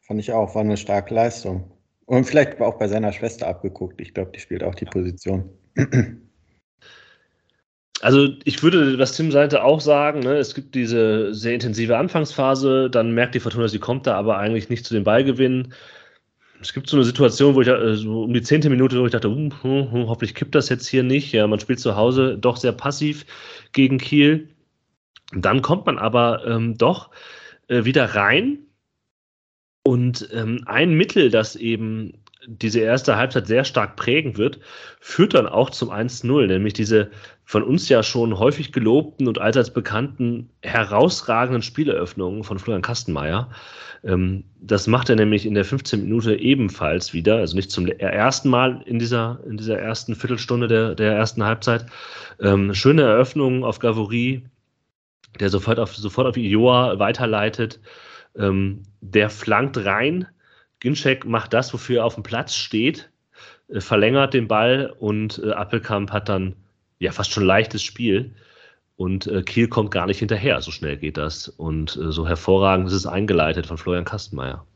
[0.00, 1.70] fand ich auch, war eine starke Leistung.
[2.06, 4.00] Und vielleicht auch bei seiner Schwester abgeguckt.
[4.00, 5.50] Ich glaube, die spielt auch die Position.
[8.02, 12.90] Also ich würde, was Tim sagte, auch sagen, ne, es gibt diese sehr intensive Anfangsphase,
[12.90, 15.72] dann merkt die Fortuna, sie kommt da aber eigentlich nicht zu den Ballgewinnen
[16.62, 19.12] es gibt so eine Situation, wo ich äh, so um die zehnte Minute, wo ich
[19.12, 21.32] dachte, hm, hm, hm, hoffentlich kippt das jetzt hier nicht.
[21.32, 23.26] Ja, man spielt zu Hause doch sehr passiv
[23.72, 24.48] gegen Kiel.
[25.34, 27.10] Dann kommt man aber ähm, doch
[27.68, 28.58] äh, wieder rein.
[29.84, 34.58] Und ähm, ein Mittel, das eben diese erste Halbzeit sehr stark prägen wird,
[35.00, 37.10] führt dann auch zum 1-0, nämlich diese
[37.44, 43.50] von uns ja schon häufig gelobten und allseits bekannten herausragenden Spieleröffnungen von Florian Kastenmeier.
[44.04, 48.48] Ähm, das macht er nämlich in der 15 Minute ebenfalls wieder, also nicht zum ersten
[48.48, 51.86] Mal in dieser, in dieser ersten Viertelstunde der, der ersten Halbzeit.
[52.40, 54.42] Ähm, schöne Eröffnung auf Gavory,
[55.40, 57.80] der sofort auf, sofort auf Ioa weiterleitet.
[58.36, 60.26] Ähm, der flankt rein.
[60.82, 63.08] Ginczek macht das, wofür er auf dem Platz steht,
[63.68, 66.56] äh, verlängert den Ball und äh, Appelkamp hat dann
[66.98, 68.34] ja fast schon leichtes Spiel.
[68.96, 71.48] Und äh, Kiel kommt gar nicht hinterher, so schnell geht das.
[71.48, 74.66] Und äh, so hervorragend ist es eingeleitet von Florian Kastenmeier.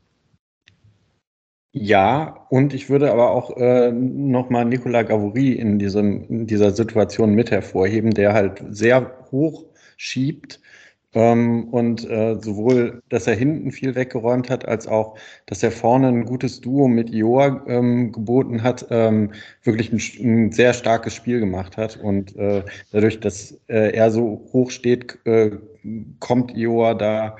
[1.73, 7.31] Ja, und ich würde aber auch äh, nochmal Nicolas Gavory in, diesem, in dieser Situation
[7.33, 9.65] mit hervorheben, der halt sehr hoch
[9.97, 10.61] schiebt
[11.17, 16.09] ähm, und äh, sowohl, dass er hinten viel weggeräumt hat, als auch, dass er vorne
[16.09, 19.31] ein gutes Duo mit Joa ähm, geboten hat, ähm,
[19.63, 21.97] wirklich ein, ein, sehr starkes Spiel gemacht hat.
[21.97, 25.57] Und äh, dadurch, dass äh, er so hoch steht, äh,
[26.19, 27.37] kommt Joa da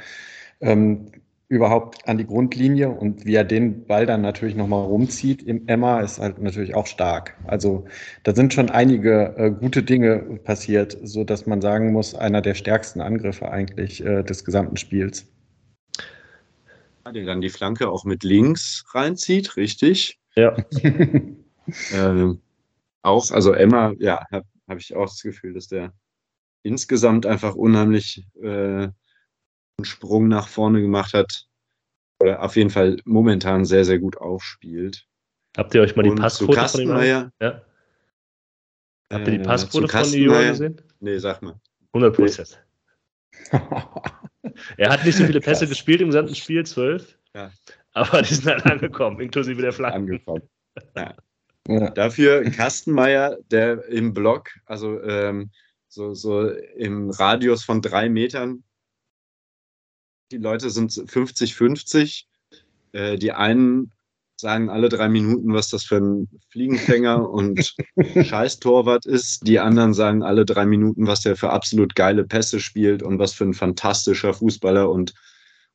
[0.60, 1.12] ähm,
[1.50, 6.02] überhaupt an die Grundlinie und wie er den Ball dann natürlich nochmal rumzieht im Emma
[6.02, 7.38] ist halt natürlich auch stark.
[7.46, 7.86] Also
[8.24, 12.54] da sind schon einige äh, gute Dinge passiert, so dass man sagen muss, einer der
[12.54, 15.26] stärksten Angriffe eigentlich äh, des gesamten Spiels.
[17.06, 20.20] Der dann die Flanke auch mit links reinzieht, richtig?
[20.36, 20.58] Ja.
[21.94, 22.42] ähm,
[23.02, 25.94] auch, also Emma, ja, habe hab ich auch das Gefühl, dass der
[26.64, 28.90] insgesamt einfach unheimlich äh,
[29.78, 31.46] einen Sprung nach vorne gemacht hat.
[32.20, 35.06] Oder auf jeden Fall momentan sehr, sehr gut aufspielt.
[35.56, 37.32] Habt ihr euch mal die Passquote von ihm ja.
[37.40, 40.82] Habt ihr die äh, Passquote von ihm gesehen?
[41.00, 41.60] Nee, sag mal.
[41.94, 42.64] 100 Prozent.
[44.78, 45.70] er hat nicht so viele Pässe Krass.
[45.76, 47.18] gespielt im gesamten Spiel, 12.
[47.36, 47.52] Ja.
[47.94, 49.98] Aber die sind halt angekommen, inklusive der Flanken.
[49.98, 50.42] Angekommen.
[50.96, 51.16] Ja.
[51.68, 51.90] Ja.
[51.92, 55.52] Dafür Kastenmeier, der im Block, also ähm,
[55.88, 58.64] so, so im Radius von drei Metern
[60.32, 62.26] die Leute sind 50-50.
[62.92, 63.92] Äh, die einen
[64.40, 67.76] sagen alle drei Minuten, was das für ein Fliegenfänger und
[68.22, 69.48] Scheiß-Torwart ist.
[69.48, 73.34] Die anderen sagen alle drei Minuten, was der für absolut geile Pässe spielt und was
[73.34, 74.90] für ein fantastischer Fußballer.
[74.90, 75.14] Und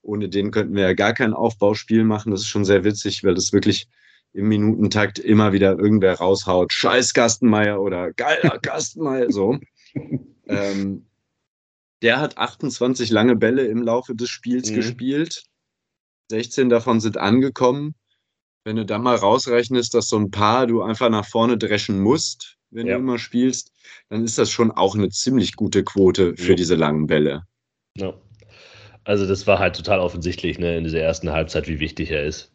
[0.03, 2.31] ohne den könnten wir ja gar kein Aufbauspiel machen.
[2.31, 3.89] Das ist schon sehr witzig, weil das wirklich
[4.33, 6.73] im Minutentakt immer wieder irgendwer raushaut.
[6.73, 9.59] Scheiß Gastenmeier oder geiler Gastenmeier, so.
[10.47, 11.05] ähm,
[12.03, 14.75] der hat 28 lange Bälle im Laufe des Spiels mhm.
[14.77, 15.45] gespielt.
[16.31, 17.95] 16 davon sind angekommen.
[18.65, 22.57] Wenn du dann mal rausrechnest, dass so ein paar du einfach nach vorne dreschen musst,
[22.71, 22.95] wenn ja.
[22.95, 23.73] du immer spielst,
[24.09, 26.55] dann ist das schon auch eine ziemlich gute Quote für ja.
[26.55, 27.43] diese langen Bälle.
[27.97, 28.15] Ja.
[29.05, 32.53] Also das war halt total offensichtlich ne, in dieser ersten Halbzeit, wie wichtig er ist.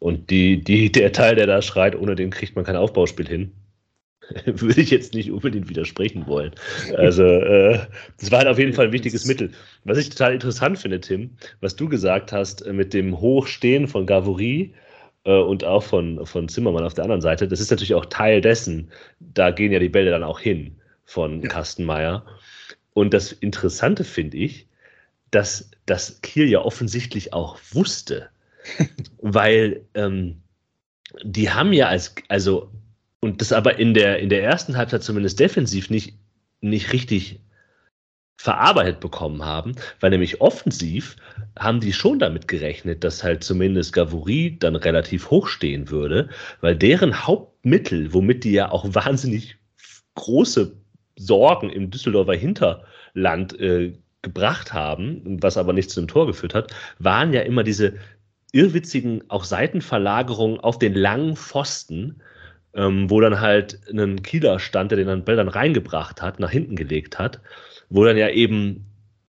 [0.00, 3.52] Und die, die, der Teil, der da schreit, ohne den kriegt man kein Aufbauspiel hin.
[4.44, 6.52] würde ich jetzt nicht unbedingt widersprechen wollen.
[6.96, 7.78] Also, äh,
[8.18, 9.52] das war halt auf jeden Fall ein wichtiges Mittel.
[9.84, 14.06] Was ich total interessant finde, Tim, was du gesagt hast äh, mit dem Hochstehen von
[14.06, 14.74] Gavory
[15.24, 18.40] äh, und auch von, von Zimmermann auf der anderen Seite, das ist natürlich auch Teil
[18.40, 18.90] dessen.
[19.20, 21.48] Da gehen ja die Bälle dann auch hin von ja.
[21.48, 22.24] Kastenmeier.
[22.92, 24.66] Und das Interessante finde ich,
[25.30, 28.28] dass das Kiel ja offensichtlich auch wusste,
[29.18, 30.42] weil ähm,
[31.22, 32.70] die haben ja als, also
[33.20, 36.18] und das aber in der, in der ersten Halbzeit zumindest defensiv nicht,
[36.60, 37.40] nicht richtig
[38.40, 41.16] verarbeitet bekommen haben, weil nämlich offensiv
[41.58, 46.28] haben die schon damit gerechnet, dass halt zumindest Gavouri dann relativ hoch stehen würde,
[46.60, 49.56] weil deren Hauptmittel, womit die ja auch wahnsinnig
[50.14, 50.76] große
[51.18, 56.72] Sorgen im Düsseldorfer Hinterland äh, gebracht haben, was aber nicht zu einem Tor geführt hat,
[56.98, 57.94] waren ja immer diese
[58.52, 62.22] irrwitzigen auch Seitenverlagerungen auf den langen Pfosten,
[62.74, 66.50] ähm, wo dann halt ein Kieler stand, der den dann Ball dann reingebracht hat, nach
[66.50, 67.40] hinten gelegt hat,
[67.88, 68.84] wo dann ja eben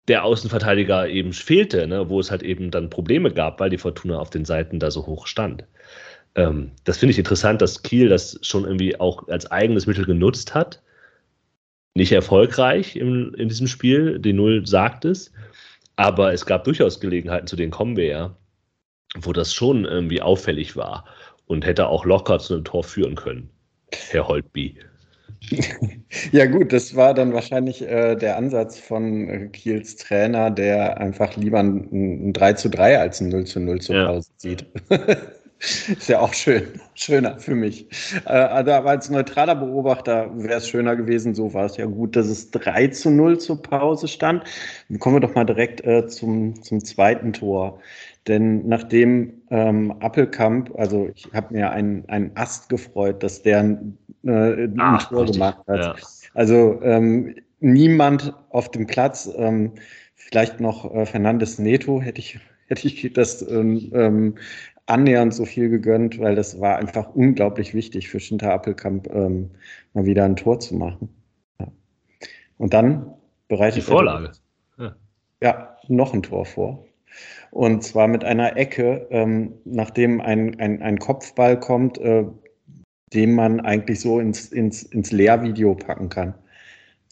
[0.08, 4.20] der Außenverteidiger eben fehlte, ne, wo es halt eben dann Probleme gab, weil die Fortuna
[4.20, 5.64] auf den Seiten da so hoch stand.
[6.36, 10.56] Ähm, das finde ich interessant, dass Kiel das schon irgendwie auch als eigenes Mittel genutzt
[10.56, 10.82] hat.
[11.96, 15.32] Nicht erfolgreich in, in diesem Spiel, die Null sagt es,
[15.96, 18.36] aber es gab durchaus Gelegenheiten, zu denen kommen wir ja,
[19.22, 21.06] wo das schon irgendwie auffällig war
[21.50, 23.50] und hätte auch locker zu einem Tor führen können,
[24.12, 24.78] Herr Holtby.
[26.32, 31.36] Ja gut, das war dann wahrscheinlich äh, der Ansatz von äh, Kiels Trainer, der einfach
[31.38, 34.36] lieber ein, ein 3 zu 3 als ein 0 zu 0 zu Hause ja.
[34.38, 34.66] sieht.
[35.60, 37.86] Ist ja auch schön, schöner für mich.
[38.26, 41.36] Äh, also, aber als neutraler Beobachter wäre es schöner gewesen.
[41.36, 44.44] So war es ja gut, dass es 3 zu 0 zur Pause stand.
[44.88, 47.80] Dann kommen wir doch mal direkt äh, zum, zum zweiten Tor.
[48.30, 53.98] Denn nachdem ähm, Appelkamp, also ich habe mir einen, einen Ast gefreut, dass der ein,
[54.24, 55.40] äh, ein Ach, Tor richtig.
[55.40, 55.80] gemacht hat.
[55.80, 55.96] Ja.
[56.36, 59.72] Also ähm, niemand auf dem Platz, ähm,
[60.14, 64.36] vielleicht noch äh, Fernandes Neto, hätte ich, hätte ich das ähm, ähm,
[64.86, 69.50] annähernd so viel gegönnt, weil das war einfach unglaublich wichtig für Schinter Appelkamp, ähm,
[69.96, 71.10] mal wieder ein Tor zu machen.
[71.60, 71.68] Ja.
[72.60, 73.12] Und dann
[73.48, 74.34] bereitet Die Vorlage.
[74.78, 74.96] Ja.
[75.42, 76.86] ja, noch ein Tor vor.
[77.52, 82.26] Und zwar mit einer Ecke, ähm, nachdem ein, ein, ein Kopfball kommt, äh,
[83.14, 86.36] den man eigentlich so ins, ins, ins Lehrvideo packen kann.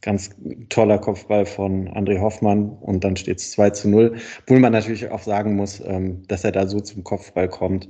[0.01, 0.29] Ganz
[0.69, 4.15] toller Kopfball von André Hoffmann und dann steht es 2 zu 0.
[4.41, 7.89] Obwohl man natürlich auch sagen muss, ähm, dass er da so zum Kopfball kommt.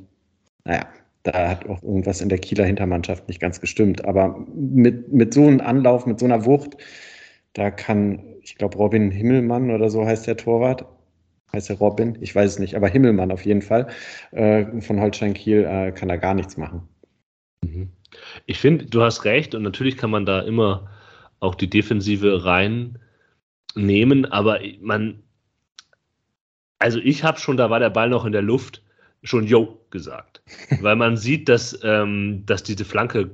[0.64, 0.86] Naja,
[1.24, 4.06] da hat auch irgendwas in der Kieler Hintermannschaft nicht ganz gestimmt.
[4.06, 6.78] Aber mit, mit so einem Anlauf, mit so einer Wucht,
[7.54, 10.86] da kann, ich glaube, Robin Himmelmann oder so heißt der Torwart,
[11.54, 13.88] heißt er Robin, ich weiß es nicht, aber Himmelmann auf jeden Fall,
[14.32, 16.88] äh, von Holstein Kiel äh, kann er gar nichts machen.
[17.64, 17.90] Mhm.
[18.46, 20.90] Ich finde, du hast recht und natürlich kann man da immer
[21.40, 25.24] auch die Defensive reinnehmen, aber man,
[26.80, 28.84] also ich habe schon, da war der Ball noch in der Luft,
[29.24, 30.42] schon Yo gesagt,
[30.82, 33.32] weil man sieht, dass, ähm, dass diese Flanke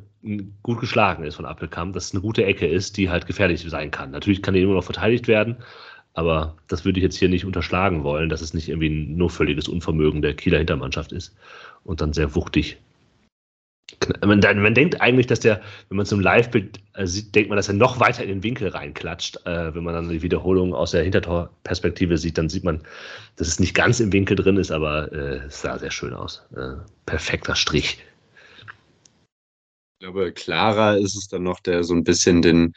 [0.64, 3.92] gut geschlagen ist von Appelkamp, dass es eine gute Ecke ist, die halt gefährlich sein
[3.92, 4.12] kann.
[4.12, 5.58] Natürlich kann die immer noch verteidigt werden,
[6.14, 9.30] aber das würde ich jetzt hier nicht unterschlagen wollen, dass es nicht irgendwie ein nur
[9.30, 11.36] völliges Unvermögen der Kieler Hintermannschaft ist
[11.84, 12.78] und dann sehr wuchtig.
[14.26, 17.68] Man, man denkt eigentlich, dass der, wenn man zum Live-Bild äh, sieht, denkt man, dass
[17.68, 19.46] er noch weiter in den Winkel reinklatscht.
[19.46, 22.82] Äh, wenn man dann die Wiederholung aus der Hintertorperspektive sieht, dann sieht man,
[23.36, 26.44] dass es nicht ganz im Winkel drin ist, aber äh, es sah sehr schön aus.
[26.56, 26.74] Äh,
[27.06, 28.04] perfekter Strich.
[30.00, 32.74] Ich glaube, klarer ist es dann noch, der so ein bisschen den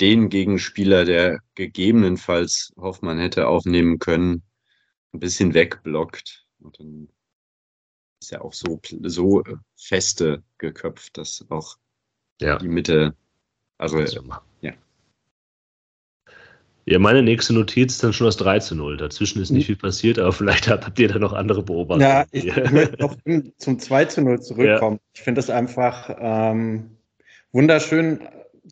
[0.00, 4.42] den Gegenspieler, der gegebenenfalls Hoffmann hätte aufnehmen können,
[5.12, 6.46] ein bisschen wegblockt.
[6.60, 7.08] Und dann
[8.20, 9.42] ist er auch so, so
[9.76, 11.76] feste geköpft, dass auch
[12.40, 12.58] ja.
[12.58, 13.14] die Mitte,
[13.78, 14.72] also ja.
[16.86, 18.96] Ja, meine nächste Notiz ist dann schon das 3 zu 0.
[18.96, 22.08] Dazwischen ist nicht viel passiert, aber vielleicht habt ihr da noch andere Beobachtungen.
[22.08, 23.16] Ja, ich möchte noch
[23.58, 24.96] zum 2 zu 0 zurückkommen.
[24.96, 25.10] Ja.
[25.14, 26.96] Ich finde das einfach ähm,
[27.52, 28.20] wunderschön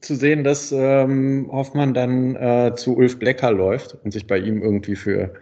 [0.01, 4.63] zu sehen, dass ähm, Hoffmann dann äh, zu Ulf Blecker läuft und sich bei ihm
[4.63, 5.35] irgendwie für,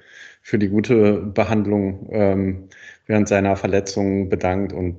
[0.43, 2.69] für die gute Behandlung ähm,
[3.07, 4.99] während seiner Verletzung bedankt und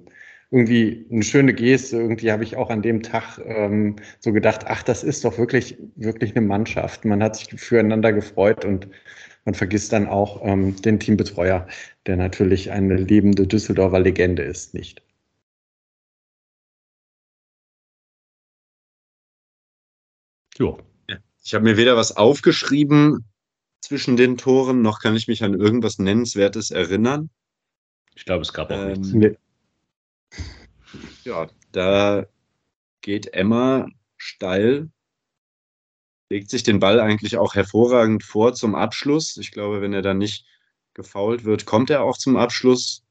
[0.52, 1.98] irgendwie eine schöne Geste.
[1.98, 5.78] Irgendwie habe ich auch an dem Tag ähm, so gedacht, ach, das ist doch wirklich,
[5.96, 7.06] wirklich eine Mannschaft.
[7.06, 8.88] Man hat sich füreinander gefreut und
[9.46, 11.67] man vergisst dann auch ähm, den Teambetreuer,
[12.06, 15.02] der natürlich eine lebende Düsseldorfer Legende ist, nicht.
[20.58, 20.80] Jo.
[21.43, 23.24] Ich habe mir weder was aufgeschrieben
[23.80, 27.30] zwischen den Toren, noch kann ich mich an irgendwas Nennenswertes erinnern.
[28.15, 29.13] Ich glaube, es gab auch ähm, nichts.
[29.13, 29.38] Nee.
[31.24, 32.26] Ja, da
[33.02, 34.89] geht Emma steil,
[36.30, 39.38] legt sich den Ball eigentlich auch hervorragend vor zum Abschluss.
[39.38, 40.46] Ich glaube, wenn er dann nicht
[40.93, 43.04] gefault wird, kommt er auch zum Abschluss.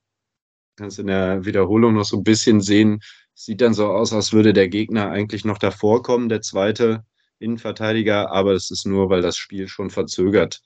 [0.76, 3.00] Kannst in der Wiederholung noch so ein bisschen sehen.
[3.32, 7.04] Sieht dann so aus, als würde der Gegner eigentlich noch davor kommen, der zweite
[7.38, 10.62] Innenverteidiger, aber es ist nur, weil das Spiel schon verzögert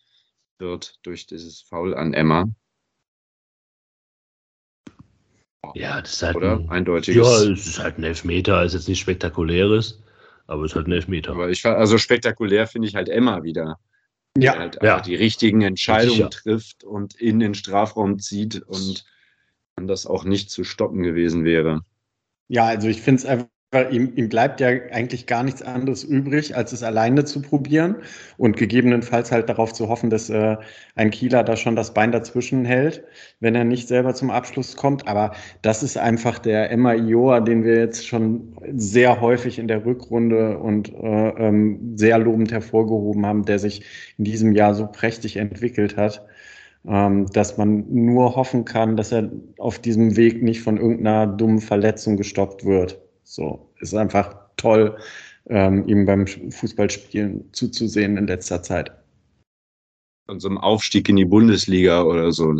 [0.59, 2.48] wird durch dieses Foul an Emma.
[5.74, 6.59] Ja, das ist halt Oder?
[6.59, 7.16] ein eindeutiges.
[7.16, 10.00] Ja, es ist halt ein Elfmeter, ist jetzt nicht spektakuläres,
[10.46, 11.33] aber es ist halt ein Elfmeter.
[11.33, 13.78] Aber ich also spektakulär finde ich halt Emma wieder.
[14.38, 15.00] Ja, halt ja.
[15.00, 19.04] die richtigen Entscheidungen trifft und in den Strafraum zieht und
[19.76, 21.83] das auch nicht zu stoppen gewesen wäre.
[22.48, 23.48] Ja, also ich finde es einfach
[23.90, 27.96] ihm, ihm, bleibt ja eigentlich gar nichts anderes übrig, als es alleine zu probieren
[28.37, 30.56] und gegebenenfalls halt darauf zu hoffen, dass äh,
[30.96, 33.04] ein Kieler da schon das Bein dazwischen hält,
[33.38, 35.06] wenn er nicht selber zum Abschluss kommt.
[35.06, 39.85] Aber das ist einfach der Emma Ioa, den wir jetzt schon sehr häufig in der
[39.85, 43.85] Rückrunde und äh, ähm, sehr lobend hervorgehoben haben, der sich
[44.18, 46.26] in diesem Jahr so prächtig entwickelt hat.
[46.88, 51.61] Ähm, dass man nur hoffen kann, dass er auf diesem Weg nicht von irgendeiner dummen
[51.61, 52.98] Verletzung gestoppt wird.
[53.31, 54.99] So, ist einfach toll,
[55.49, 58.90] ähm, ihm beim Fußballspielen zuzusehen in letzter Zeit.
[60.27, 62.53] Und so einem Aufstieg in die Bundesliga oder so.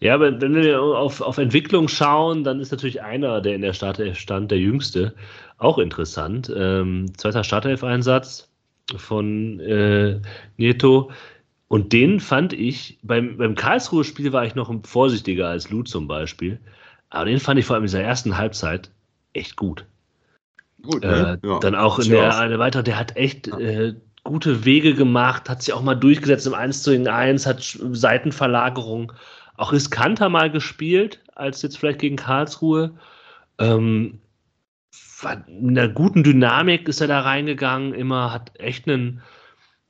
[0.00, 3.74] ja, aber wenn wir auf, auf Entwicklung schauen, dann ist natürlich einer, der in der
[3.74, 5.14] Startelf stand, der jüngste,
[5.58, 6.50] auch interessant.
[6.56, 8.48] Ähm, zweiter Startelf-Einsatz
[8.96, 10.18] von äh,
[10.56, 11.10] Nieto.
[11.74, 16.60] Und den fand ich, beim, beim Karlsruhe-Spiel war ich noch vorsichtiger als Lu zum Beispiel.
[17.10, 18.92] Aber den fand ich vor allem in dieser ersten Halbzeit
[19.32, 19.84] echt gut.
[20.82, 21.40] Gut, ne?
[21.42, 23.58] äh, ja, dann auch in der eine weitere, der hat echt ja.
[23.58, 29.12] äh, gute Wege gemacht, hat sich auch mal durchgesetzt im 1 zu 1, hat Seitenverlagerung
[29.56, 32.92] auch riskanter mal gespielt als jetzt vielleicht gegen Karlsruhe.
[33.58, 34.20] Ähm,
[35.48, 39.22] in einer guten Dynamik ist er da reingegangen, immer hat echt einen,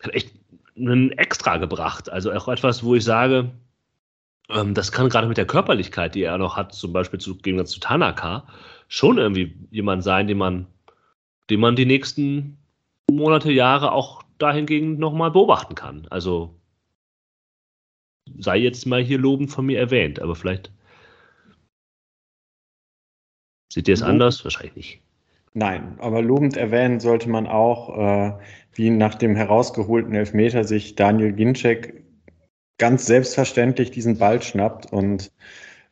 [0.03, 0.33] hat echt
[0.77, 2.11] einen Extra gebracht.
[2.11, 3.53] Also auch etwas, wo ich sage,
[4.49, 7.65] ähm, das kann gerade mit der Körperlichkeit, die er noch hat, zum Beispiel zu, gegen
[7.67, 8.47] zu Tanaka,
[8.89, 10.67] schon irgendwie jemand sein, den man,
[11.51, 12.59] den man die nächsten
[13.11, 16.07] Monate, Jahre auch dahingegen nochmal beobachten kann.
[16.11, 16.59] Also
[18.39, 20.73] sei jetzt mal hier lobend von mir erwähnt, aber vielleicht
[23.73, 24.45] seht ihr es anders?
[24.45, 25.04] Wahrscheinlich nicht.
[25.57, 28.33] Nein, aber lobend erwähnen sollte man auch, äh,
[28.75, 32.03] wie nach dem herausgeholten Elfmeter sich Daniel Ginczek
[32.79, 35.31] ganz selbstverständlich diesen Ball schnappt und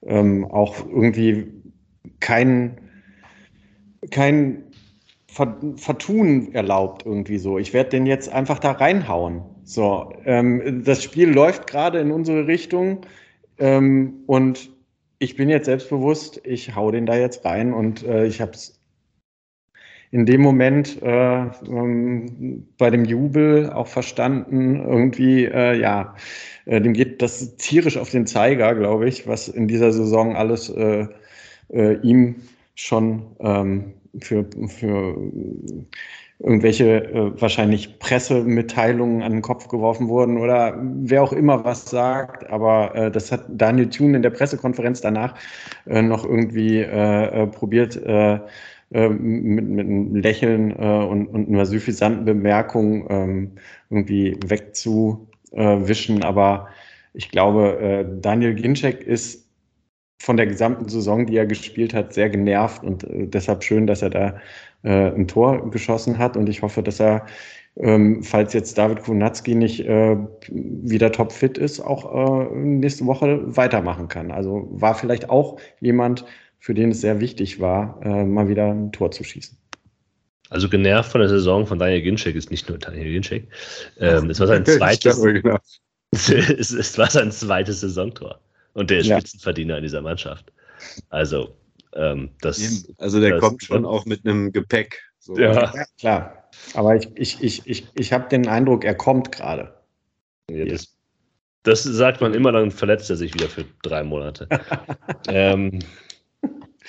[0.05, 1.53] ähm, auch irgendwie
[2.19, 2.77] kein,
[4.11, 4.65] kein
[5.29, 7.57] Vertun erlaubt irgendwie so.
[7.57, 9.43] Ich werde den jetzt einfach da reinhauen.
[9.63, 13.07] So, ähm, das Spiel läuft gerade in unsere Richtung
[13.59, 14.71] ähm, und
[15.21, 18.82] ich bin jetzt selbstbewusst, ich hau den da jetzt rein und äh, ich habe es
[20.13, 26.15] in dem Moment äh, ähm, bei dem Jubel auch verstanden, irgendwie, äh, ja,
[26.67, 30.69] äh, dem geht das tierisch auf den Zeiger, glaube ich, was in dieser Saison alles
[30.69, 31.07] äh,
[31.71, 32.37] äh, ihm
[32.75, 35.17] schon ähm, für, für
[36.43, 42.51] irgendwelche äh, wahrscheinlich Pressemitteilungen an den Kopf geworfen wurden oder wer auch immer was sagt.
[42.51, 45.35] Aber äh, das hat Daniel Thune in der Pressekonferenz danach
[45.87, 48.41] äh, noch irgendwie äh, äh, probiert, äh,
[49.09, 53.53] mit, mit einem Lächeln äh, und, und einer suffisanten Bemerkung ähm,
[53.91, 56.23] irgendwie wegzuwischen.
[56.23, 56.69] Aber
[57.15, 59.43] ich glaube, äh, Daniel Ginczek ist
[60.23, 64.03] von der gesamten Saison, die er gespielt hat, sehr genervt und äh, deshalb schön, dass
[64.03, 64.35] er da
[64.85, 66.37] äh, ein Tor geschossen hat.
[66.37, 67.27] Und ich hoffe, dass er,
[67.77, 70.17] ähm, falls jetzt David Kunatski nicht äh,
[70.49, 74.31] wieder topfit ist, auch äh, nächste Woche weitermachen kann.
[74.31, 76.25] Also war vielleicht auch jemand,
[76.63, 79.59] für den es sehr wichtig war, äh, mal wieder ein Tor zu schießen.
[80.49, 83.49] Also genervt von der Saison von Daniel Ginczek ist nicht nur Daniel Ginczek.
[83.99, 85.19] Ähm, es war sein zweites.
[86.13, 88.41] es, es, war sein zweites Saisontor.
[88.75, 89.19] Und der ist ja.
[89.19, 90.53] Spitzenverdiener in dieser Mannschaft.
[91.09, 91.57] Also,
[91.95, 92.87] ähm, das.
[92.99, 95.03] Also der das, kommt schon auch mit einem Gepäck.
[95.19, 95.37] So.
[95.37, 95.75] Ja.
[95.75, 95.85] ja.
[95.99, 96.49] klar.
[96.75, 99.75] Aber ich, ich, ich, ich, ich habe den Eindruck, er kommt gerade.
[100.49, 100.97] Ja, das,
[101.65, 104.47] das, sagt man immer, dann verletzt er sich wieder für drei Monate.
[105.27, 105.81] ähm,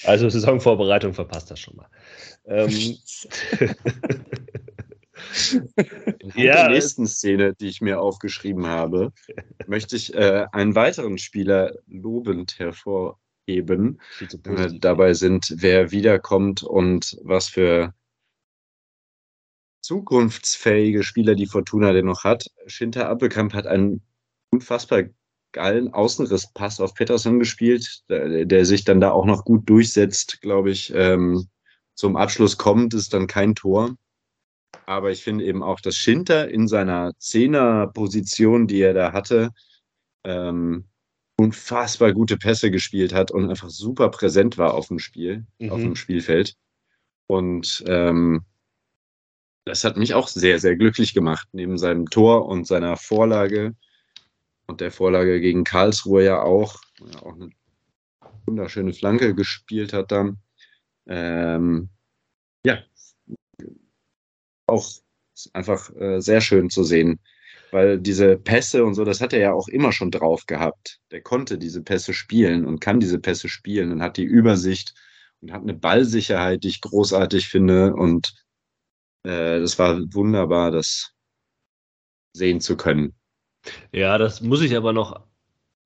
[0.03, 1.89] also Saisonvorbereitung verpasst er schon mal.
[2.45, 2.97] Ähm,
[6.19, 6.53] In ja.
[6.56, 9.12] der nächsten Szene, die ich mir aufgeschrieben habe,
[9.67, 14.01] möchte ich äh, einen weiteren Spieler lobend hervorheben.
[14.19, 17.93] Äh, dabei sind, wer wiederkommt und was für
[19.82, 22.47] zukunftsfähige Spieler die Fortuna denn noch hat.
[22.67, 24.01] Schinter Appelkamp hat einen
[24.49, 25.03] unfassbar
[25.53, 30.71] geilen Außenrisspass auf Peterson gespielt, der, der, sich dann da auch noch gut durchsetzt, glaube
[30.71, 30.91] ich.
[30.93, 31.47] Ähm,
[31.95, 33.95] zum Abschluss kommt, ist dann kein Tor.
[34.86, 39.51] Aber ich finde eben auch, dass Schinter in seiner Zehner-Position, die er da hatte,
[40.23, 40.86] ähm,
[41.38, 45.69] unfassbar gute Pässe gespielt hat und einfach super präsent war auf dem Spiel, mhm.
[45.69, 46.55] auf dem Spielfeld.
[47.28, 48.43] Und ähm,
[49.65, 53.75] das hat mich auch sehr, sehr glücklich gemacht, neben seinem Tor und seiner Vorlage
[54.68, 57.49] und der Vorlage gegen Karlsruhe ja auch, ja, auch eine
[58.45, 60.38] wunderschöne Flanke gespielt hat dann.
[61.07, 61.89] Ähm,
[62.66, 62.82] ja,
[64.68, 64.89] auch
[65.53, 67.20] einfach äh, sehr schön zu sehen,
[67.72, 70.99] weil diese Pässe und so, das hat er ja auch immer schon drauf gehabt.
[71.11, 74.93] Der konnte diese Pässe spielen und kann diese Pässe spielen und hat die Übersicht
[75.41, 77.93] und hat eine Ballsicherheit, die ich großartig finde.
[77.93, 78.34] Und
[79.24, 81.11] äh, das war wunderbar, das
[82.34, 83.16] sehen zu können.
[83.91, 85.20] Ja, das muss ich aber noch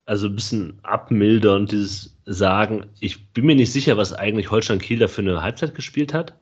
[0.08, 2.86] also ein bisschen abmildern, dieses Sagen.
[2.98, 6.34] Ich bin mir nicht sicher, was eigentlich Holstein Kiel da für eine Halbzeit gespielt hat,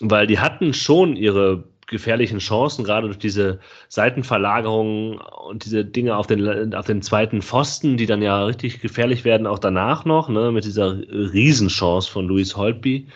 [0.00, 6.26] weil die hatten schon ihre gefährlichen Chancen, gerade durch diese Seitenverlagerungen und diese Dinge auf
[6.26, 10.52] den, auf den zweiten Pfosten, die dann ja richtig gefährlich werden, auch danach noch, ne,
[10.52, 13.08] mit dieser Riesenchance von Luis Holtby,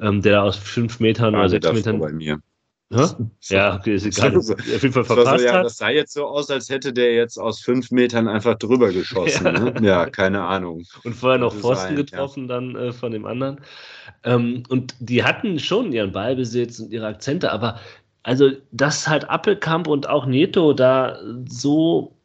[0.00, 2.00] ähm, der aus fünf Metern oder sechs Metern.
[2.00, 2.40] Bei mir.
[2.88, 4.40] Ja, okay, ist egal.
[4.40, 7.14] So, auf jeden Fall verpasst so, ja, Das sah jetzt so aus, als hätte der
[7.14, 9.44] jetzt aus fünf Metern einfach drüber geschossen.
[9.44, 9.74] ja, ne?
[9.82, 10.84] ja keine Ahnung.
[11.02, 12.54] Und vorher noch Pfosten getroffen ja.
[12.54, 13.60] dann äh, von dem anderen.
[14.22, 17.80] Ähm, und die hatten schon ihren Ballbesitz und ihre Akzente, aber
[18.22, 21.18] also, dass halt Appelkamp und auch Neto da
[21.48, 22.16] so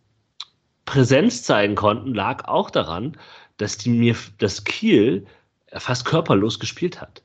[0.86, 3.18] Präsenz zeigen konnten, lag auch daran,
[3.58, 5.26] dass die mir, das Kiel
[5.74, 7.22] fast körperlos gespielt hat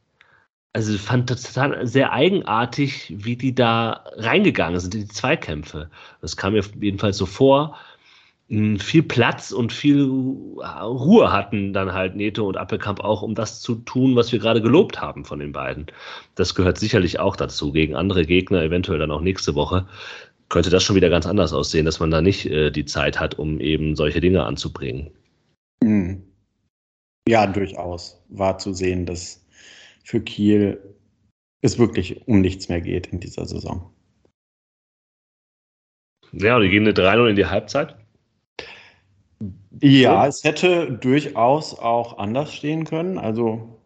[0.76, 5.88] also ich fand total sehr eigenartig, wie die da reingegangen sind in die Zweikämpfe.
[6.20, 7.78] Das kam mir jedenfalls so vor.
[8.50, 13.62] Hm, viel Platz und viel Ruhe hatten dann halt Neto und Appelkamp auch, um das
[13.62, 15.86] zu tun, was wir gerade gelobt haben von den beiden.
[16.34, 17.72] Das gehört sicherlich auch dazu.
[17.72, 19.86] Gegen andere Gegner, eventuell dann auch nächste Woche,
[20.50, 23.38] könnte das schon wieder ganz anders aussehen, dass man da nicht äh, die Zeit hat,
[23.38, 25.10] um eben solche Dinge anzubringen.
[25.82, 26.22] Hm.
[27.26, 29.45] Ja, durchaus war zu sehen, dass
[30.06, 30.94] für Kiel
[31.62, 33.90] es wirklich um nichts mehr geht in dieser Saison.
[36.30, 37.96] Ja, die gehen eine 3-0 in die Halbzeit.
[39.80, 43.18] Ja, es hätte durchaus auch anders stehen können.
[43.18, 43.80] Also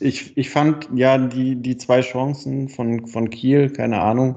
[0.00, 4.36] ich, ich fand ja die, die zwei Chancen von, von Kiel, keine Ahnung,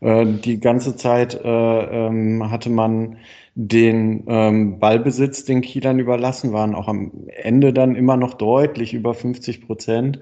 [0.00, 3.16] äh, die ganze Zeit äh, ähm, hatte man
[3.54, 9.14] den ähm, Ballbesitz den Kielern überlassen, waren auch am Ende dann immer noch deutlich über
[9.14, 10.20] 50 Prozent.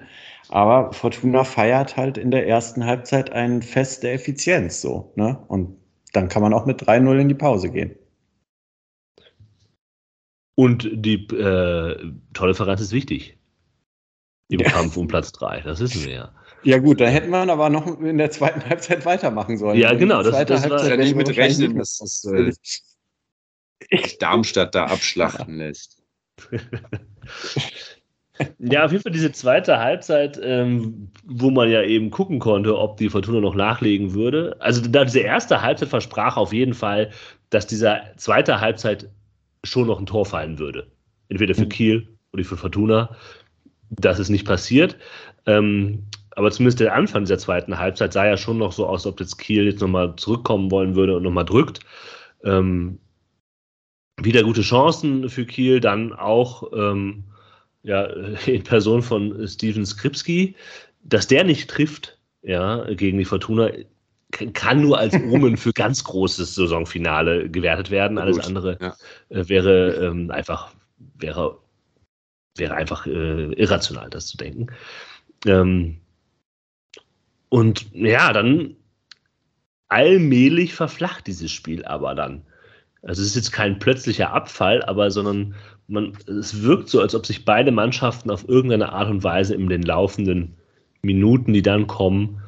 [0.49, 5.11] Aber Fortuna feiert halt in der ersten Halbzeit ein Fest der Effizienz so.
[5.15, 5.43] Ne?
[5.47, 5.77] Und
[6.11, 7.95] dann kann man auch mit 3-0 in die Pause gehen.
[10.55, 13.39] Und die äh, Tordifferenz ist wichtig.
[14.49, 14.69] Im ja.
[14.69, 16.35] Kampf um Platz 3, das wissen wir ja.
[16.63, 19.77] Ja gut, da hätten wir aber noch in der zweiten Halbzeit weitermachen sollen.
[19.77, 20.21] Ja, genau.
[20.21, 22.51] Das, das war ja nicht mit rechnen, dass das äh,
[24.19, 26.01] Darmstadt da abschlachten lässt.
[28.57, 32.97] Ja, auf jeden Fall diese zweite Halbzeit, ähm, wo man ja eben gucken konnte, ob
[32.97, 34.55] die Fortuna noch nachlegen würde.
[34.59, 37.11] Also da diese erste Halbzeit versprach auf jeden Fall,
[37.51, 39.07] dass dieser zweite Halbzeit
[39.63, 40.87] schon noch ein Tor fallen würde.
[41.29, 41.69] Entweder für mhm.
[41.69, 43.15] Kiel oder für Fortuna.
[43.91, 44.97] Das ist nicht passiert.
[45.45, 49.19] Ähm, aber zumindest der Anfang dieser zweiten Halbzeit sah ja schon noch so aus, ob
[49.19, 51.81] jetzt Kiel jetzt nochmal zurückkommen wollen würde und nochmal drückt.
[52.43, 52.97] Ähm,
[54.21, 57.23] wieder gute Chancen für Kiel, dann auch ähm,
[57.83, 58.05] ja,
[58.45, 60.55] in Person von Steven Skripski,
[61.03, 63.69] dass der nicht trifft, ja, gegen die Fortuna,
[64.53, 68.17] kann nur als Omen für ganz großes Saisonfinale gewertet werden.
[68.17, 68.95] Alles andere ja.
[69.29, 70.73] Äh, wäre ähm, einfach,
[71.17, 71.59] wäre,
[72.57, 74.67] wäre einfach äh, irrational, das zu denken.
[75.45, 75.97] Ähm,
[77.49, 78.75] und ja, dann
[79.87, 82.43] allmählich verflacht dieses Spiel aber dann.
[83.03, 85.55] Also es ist jetzt kein plötzlicher Abfall, aber sondern
[85.87, 89.67] man, es wirkt so, als ob sich beide Mannschaften auf irgendeine Art und Weise in
[89.67, 90.55] den laufenden
[91.01, 92.41] Minuten, die dann kommen,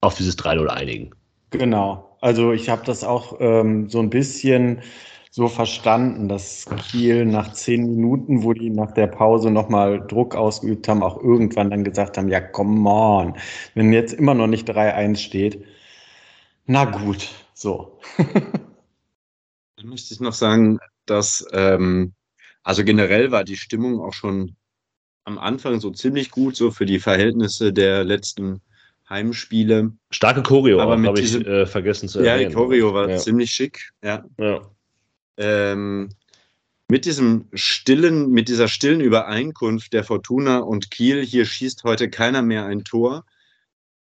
[0.00, 1.10] auf dieses 3-0 einigen.
[1.50, 2.16] Genau.
[2.20, 4.80] Also ich habe das auch ähm, so ein bisschen
[5.30, 10.88] so verstanden, dass Kiel nach zehn Minuten, wo die nach der Pause nochmal Druck ausgeübt
[10.88, 13.36] haben, auch irgendwann dann gesagt haben, ja, come on,
[13.74, 15.62] wenn jetzt immer noch nicht 3-1 steht,
[16.64, 17.98] na gut, so.
[18.16, 22.12] Dann möchte ich noch sagen, dass, ähm,
[22.62, 24.56] also generell war die Stimmung auch schon
[25.24, 28.60] am Anfang so ziemlich gut, so für die Verhältnisse der letzten
[29.08, 29.92] Heimspiele.
[30.10, 32.42] Starke Choreo, aber habe ich äh, vergessen zu erwähnen.
[32.42, 33.16] Ja, die Choreo war ja.
[33.16, 34.24] ziemlich schick, ja.
[34.38, 34.70] ja.
[35.36, 36.10] Ähm,
[36.88, 42.42] mit diesem stillen, mit dieser stillen Übereinkunft der Fortuna und Kiel, hier schießt heute keiner
[42.42, 43.24] mehr ein Tor,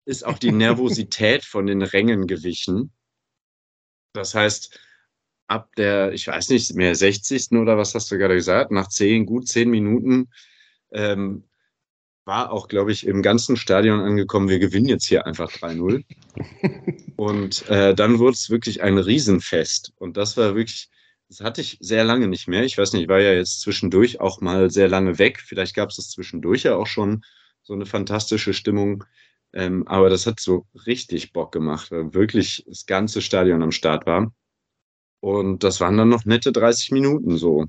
[0.05, 2.91] ist auch die Nervosität von den Rängen gewichen.
[4.15, 4.79] Das heißt,
[5.47, 7.51] ab der, ich weiß nicht mehr, 60.
[7.51, 10.29] oder was hast du gerade gesagt, nach zehn, gut zehn Minuten
[10.91, 11.43] ähm,
[12.25, 16.03] war auch, glaube ich, im ganzen Stadion angekommen, wir gewinnen jetzt hier einfach 3-0.
[17.15, 19.93] und äh, dann wurde es wirklich ein Riesenfest.
[19.97, 20.89] Und das war wirklich,
[21.29, 22.63] das hatte ich sehr lange nicht mehr.
[22.63, 25.39] Ich weiß nicht, ich war ja jetzt zwischendurch auch mal sehr lange weg.
[25.39, 27.23] Vielleicht gab es das zwischendurch ja auch schon
[27.61, 29.03] so eine fantastische Stimmung.
[29.55, 34.05] Ähm, aber das hat so richtig Bock gemacht, weil wirklich das ganze Stadion am Start
[34.05, 34.31] war.
[35.21, 37.65] Und das waren dann noch nette 30 Minuten so.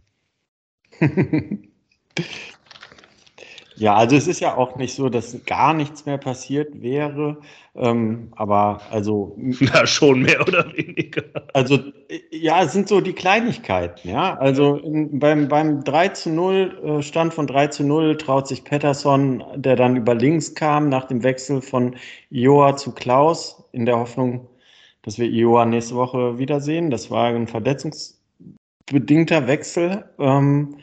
[3.79, 7.37] Ja, also es ist ja auch nicht so, dass gar nichts mehr passiert wäre,
[7.75, 9.37] ähm, aber also.
[9.61, 11.23] Ja, schon mehr oder weniger.
[11.53, 11.79] Also,
[12.31, 14.35] ja, es sind so die Kleinigkeiten, ja.
[14.39, 18.65] Also in, beim, beim 3 zu 0, äh, Stand von 3 zu 0, traut sich
[18.65, 21.97] Pettersson, der dann über links kam, nach dem Wechsel von
[22.31, 24.49] Joa zu Klaus, in der Hoffnung,
[25.03, 26.91] dass wir Joa nächste Woche wiedersehen.
[26.91, 30.07] Das war ein verletzungsbedingter Wechsel.
[30.19, 30.79] Ähm,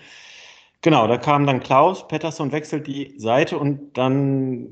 [0.84, 4.68] Genau, da kam dann Klaus, Pettersson wechselt die Seite und dann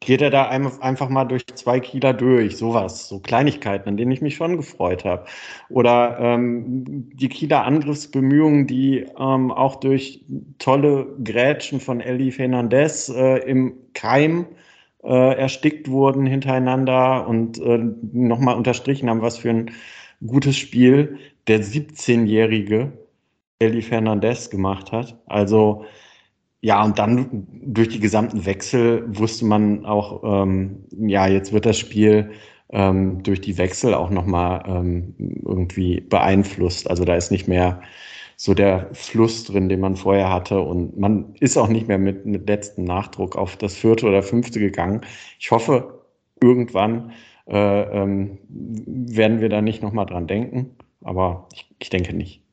[0.00, 2.56] geht er da einfach mal durch zwei Kieler durch.
[2.56, 5.26] Sowas, so Kleinigkeiten, an denen ich mich schon gefreut habe.
[5.68, 10.24] Oder ähm, die Kieler Angriffsbemühungen, die ähm, auch durch
[10.58, 14.46] tolle Grätschen von Eli Fernandez äh, im Keim
[15.02, 17.78] äh, erstickt wurden hintereinander und äh,
[18.12, 19.70] nochmal unterstrichen haben, was für ein
[20.26, 23.05] gutes Spiel der 17-Jährige
[23.58, 25.18] Eli Fernandez gemacht hat.
[25.26, 25.84] Also
[26.60, 31.78] ja, und dann durch die gesamten Wechsel wusste man auch, ähm, ja, jetzt wird das
[31.78, 32.32] Spiel
[32.70, 36.90] ähm, durch die Wechsel auch nochmal ähm, irgendwie beeinflusst.
[36.90, 37.82] Also da ist nicht mehr
[38.36, 40.60] so der Fluss drin, den man vorher hatte.
[40.60, 44.60] Und man ist auch nicht mehr mit, mit letztem Nachdruck auf das vierte oder fünfte
[44.60, 45.02] gegangen.
[45.38, 46.02] Ich hoffe,
[46.42, 47.12] irgendwann
[47.46, 50.76] äh, ähm, werden wir da nicht nochmal dran denken.
[51.02, 52.45] Aber ich, ich denke nicht.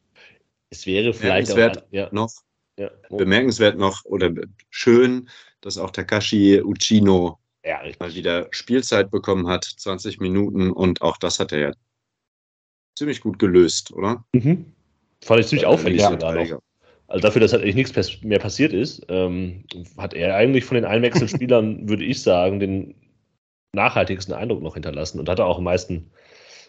[0.74, 2.10] Es wäre vielleicht bemerkenswert auch, ja.
[2.12, 2.32] noch,
[2.80, 2.90] ja.
[3.10, 3.18] Oh.
[3.18, 4.32] bemerkenswert noch oder
[4.72, 5.30] schön,
[5.62, 11.40] dass auch Takashi Uchino ja, mal wieder Spielzeit bekommen hat, 20 Minuten und auch das
[11.40, 11.72] hat er ja
[12.98, 14.26] ziemlich gut gelöst, oder?
[14.34, 14.74] Mhm.
[15.24, 16.62] Fand ich ziemlich auffällig noch.
[17.08, 19.66] Also dafür, dass halt eigentlich nichts mehr passiert ist, ähm,
[19.98, 22.96] hat er eigentlich von den Einwechselspielern, würde ich sagen, den
[23.74, 26.10] nachhaltigsten Eindruck noch hinterlassen und hatte auch am meisten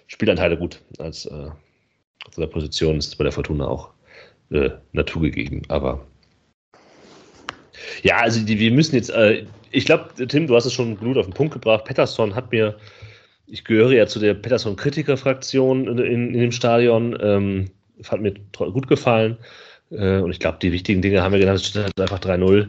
[0.09, 1.50] Spielanteile gut als äh,
[2.26, 3.90] auf der Position ist bei der Fortuna auch
[4.50, 5.62] äh, Natur gegeben.
[5.68, 6.06] Aber
[8.02, 11.16] ja, also die, wir müssen jetzt, äh, ich glaube, Tim, du hast es schon gut
[11.16, 11.84] auf den Punkt gebracht.
[11.84, 12.76] Pettersson hat mir,
[13.46, 17.70] ich gehöre ja zu der Pettersson-Kritiker-Fraktion in, in, in, dem Stadion, ähm,
[18.08, 19.38] hat mir gut gefallen.
[19.90, 22.68] Äh, und ich glaube, die wichtigen Dinge haben wir genannt, es steht halt einfach 3-0.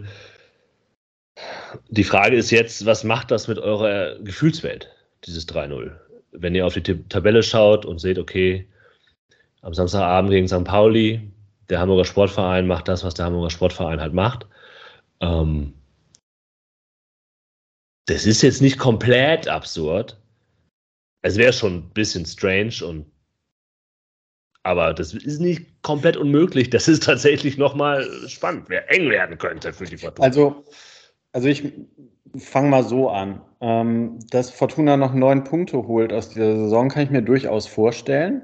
[1.89, 4.89] Die Frage ist jetzt, was macht das mit eurer Gefühlswelt,
[5.25, 5.91] dieses 3-0?
[6.31, 8.67] Wenn ihr auf die Tabelle schaut und seht, okay,
[9.65, 10.63] am Samstagabend gegen St.
[10.63, 11.31] Pauli.
[11.69, 14.45] Der Hamburger Sportverein macht das, was der Hamburger Sportverein halt macht.
[15.21, 15.73] Ähm,
[18.05, 20.21] das ist jetzt nicht komplett absurd.
[21.23, 23.07] Es wäre schon ein bisschen strange und
[24.61, 26.69] aber das ist nicht komplett unmöglich.
[26.69, 30.27] Das ist tatsächlich nochmal spannend, wer eng werden könnte für die Fortuna.
[30.27, 30.63] Also,
[31.31, 31.73] also ich
[32.37, 33.41] fange mal so an.
[33.61, 38.43] Ähm, dass Fortuna noch neun Punkte holt aus dieser Saison, kann ich mir durchaus vorstellen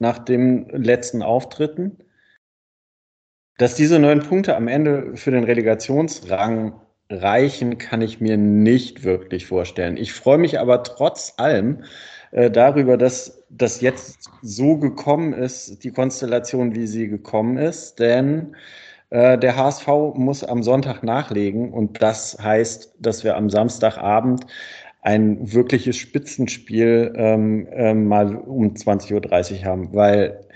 [0.00, 1.98] nach den letzten Auftritten.
[3.58, 6.80] Dass diese neun Punkte am Ende für den Relegationsrang
[7.10, 9.96] reichen, kann ich mir nicht wirklich vorstellen.
[9.96, 11.84] Ich freue mich aber trotz allem
[12.30, 18.56] äh, darüber, dass das jetzt so gekommen ist, die Konstellation, wie sie gekommen ist, denn
[19.10, 24.46] äh, der HSV muss am Sonntag nachlegen und das heißt, dass wir am Samstagabend
[25.02, 30.46] ein wirkliches Spitzenspiel ähm, ähm, mal um 20.30 Uhr haben, weil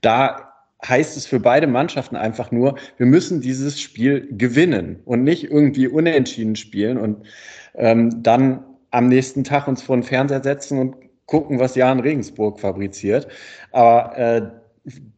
[0.00, 0.52] da
[0.86, 5.88] heißt es für beide Mannschaften einfach nur, wir müssen dieses Spiel gewinnen und nicht irgendwie
[5.88, 7.26] unentschieden spielen und
[7.74, 10.96] ähm, dann am nächsten Tag uns vor den Fernseher setzen und
[11.26, 13.26] gucken, was Jan Regensburg fabriziert.
[13.72, 14.50] Aber äh,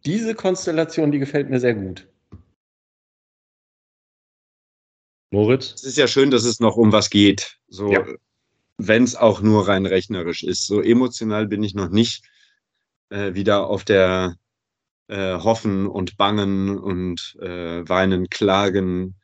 [0.05, 2.07] diese Konstellation, die gefällt mir sehr gut.
[5.33, 5.75] Moritz?
[5.75, 7.59] Es ist ja schön, dass es noch um was geht.
[7.69, 8.05] So, ja
[8.79, 10.67] wenn es auch nur rein rechnerisch ist.
[10.67, 12.25] So emotional bin ich noch nicht
[13.11, 14.37] äh, wieder auf der
[15.09, 19.17] äh, Hoffen und Bangen und äh, Weinen, Klagen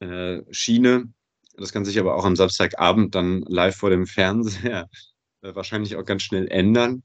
[0.00, 1.12] äh, Schiene.
[1.56, 4.88] Das kann sich aber auch am Samstagabend dann live vor dem Fernseher
[5.42, 7.02] äh, wahrscheinlich auch ganz schnell ändern.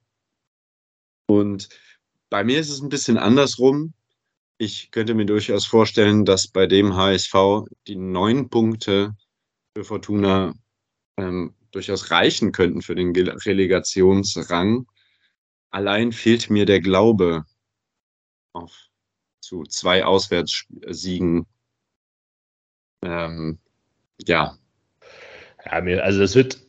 [1.28, 1.70] Und
[2.30, 3.94] bei mir ist es ein bisschen andersrum.
[4.58, 7.34] Ich könnte mir durchaus vorstellen, dass bei dem HSV
[7.88, 9.16] die neun Punkte
[9.76, 10.54] für Fortuna
[11.18, 14.88] ähm, durchaus reichen könnten für den Relegationsrang.
[15.72, 17.46] Allein fehlt mir der Glaube
[18.54, 18.72] auf
[19.42, 21.46] zu zwei Auswärtssiegen.
[23.04, 23.60] Ähm,
[24.26, 24.58] ja.
[25.66, 26.60] Ja, also das wird,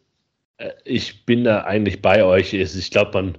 [0.59, 2.53] äh, ich bin da eigentlich bei euch.
[2.53, 3.39] Ich glaube, man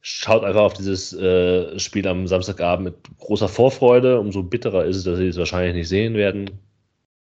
[0.00, 4.18] schaut einfach auf dieses äh, Spiel am Samstagabend mit großer Vorfreude.
[4.18, 6.50] Umso bitterer ist es, dass sie es wahrscheinlich nicht sehen werden.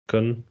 [0.06, 0.44] Können.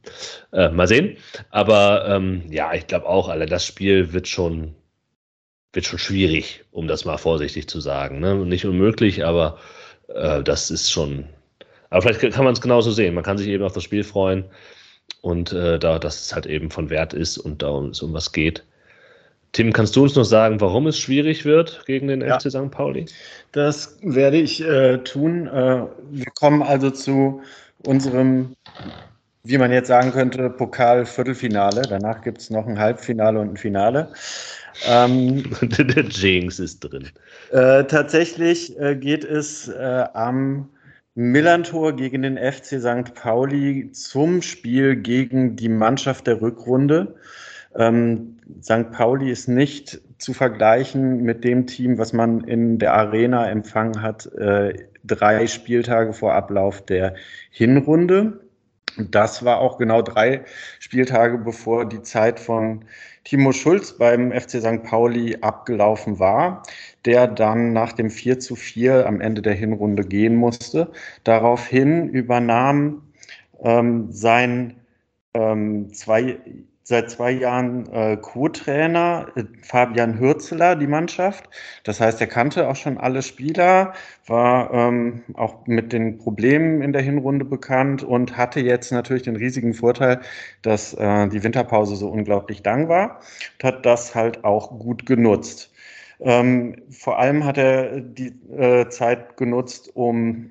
[0.52, 1.16] Äh, mal sehen.
[1.50, 4.74] Aber ähm, ja, ich glaube auch, alle das Spiel wird schon,
[5.72, 8.20] wird schon schwierig, um das mal vorsichtig zu sagen.
[8.20, 8.34] Ne?
[8.44, 9.58] Nicht unmöglich, aber
[10.08, 11.26] äh, das ist schon.
[11.90, 13.14] Aber vielleicht kann man es genauso sehen.
[13.14, 14.44] Man kann sich eben auf das Spiel freuen
[15.20, 18.32] und äh, da, dass es halt eben von Wert ist und da es um was
[18.32, 18.64] geht.
[19.52, 22.38] Tim, kannst du uns noch sagen, warum es schwierig wird gegen den ja.
[22.38, 22.70] FC St.
[22.70, 23.06] Pauli?
[23.52, 25.46] Das werde ich äh, tun.
[25.46, 27.40] Äh, wir kommen also zu
[27.84, 28.54] unserem,
[29.46, 31.82] wie man jetzt sagen könnte, Pokal-Viertelfinale.
[31.82, 34.12] Danach gibt es noch ein Halbfinale und ein Finale.
[34.86, 37.08] Ähm, Der Jinx ist drin.
[37.52, 40.68] Äh, tatsächlich äh, geht es äh, am
[41.14, 43.14] Millantor gegen den FC St.
[43.14, 47.14] Pauli zum Spiel gegen die Mannschaft der Rückrunde.
[47.74, 48.90] Ähm, St.
[48.92, 54.26] Pauli ist nicht zu vergleichen mit dem Team, was man in der Arena empfangen hat,
[54.34, 54.74] äh,
[55.04, 57.14] drei Spieltage vor Ablauf der
[57.50, 58.40] Hinrunde.
[58.98, 60.44] Das war auch genau drei
[60.80, 62.84] Spieltage, bevor die Zeit von
[63.24, 64.82] Timo Schulz beim FC St.
[64.84, 66.62] Pauli abgelaufen war,
[67.04, 70.90] der dann nach dem 4 zu 4 am Ende der Hinrunde gehen musste.
[71.24, 73.02] Daraufhin übernahm
[73.62, 74.76] ähm, sein
[75.34, 76.38] ähm, zwei
[76.88, 81.50] seit zwei Jahren äh, Co-Trainer, äh, Fabian Hürzeler, die Mannschaft.
[81.82, 83.92] Das heißt, er kannte auch schon alle Spieler,
[84.28, 89.34] war ähm, auch mit den Problemen in der Hinrunde bekannt und hatte jetzt natürlich den
[89.34, 90.20] riesigen Vorteil,
[90.62, 93.18] dass äh, die Winterpause so unglaublich lang war
[93.54, 95.72] und hat das halt auch gut genutzt.
[96.20, 100.50] Ähm, vor allem hat er die äh, Zeit genutzt, um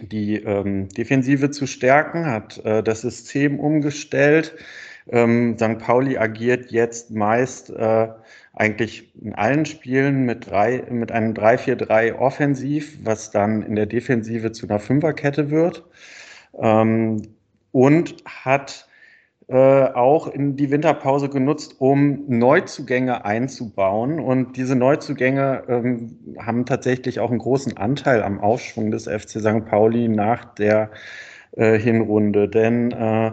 [0.00, 4.54] die ähm, Defensive zu stärken, hat äh, das System umgestellt,
[5.10, 5.78] ähm, St.
[5.78, 8.08] Pauli agiert jetzt meist äh,
[8.54, 14.52] eigentlich in allen Spielen mit, drei, mit einem 3-4-3 offensiv, was dann in der Defensive
[14.52, 15.84] zu einer Fünferkette wird.
[16.60, 17.22] Ähm,
[17.70, 18.88] und hat
[19.48, 24.20] äh, auch in die Winterpause genutzt, um Neuzugänge einzubauen.
[24.20, 29.64] Und diese Neuzugänge ähm, haben tatsächlich auch einen großen Anteil am Aufschwung des FC St.
[29.64, 30.90] Pauli nach der
[31.52, 32.48] äh, Hinrunde.
[32.48, 33.32] Denn äh,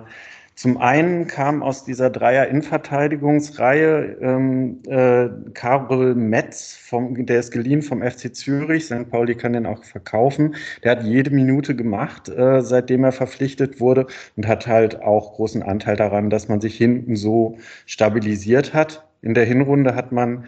[0.56, 8.02] zum einen kam aus dieser Dreier-Innenverteidigungsreihe ähm, äh, Karol Metz, vom, der ist geliehen vom
[8.02, 8.86] FC Zürich.
[8.86, 9.10] St.
[9.10, 10.56] Pauli kann den auch verkaufen.
[10.84, 15.62] Der hat jede Minute gemacht, äh, seitdem er verpflichtet wurde und hat halt auch großen
[15.62, 19.06] Anteil daran, dass man sich hinten so stabilisiert hat.
[19.22, 20.46] In der Hinrunde hat man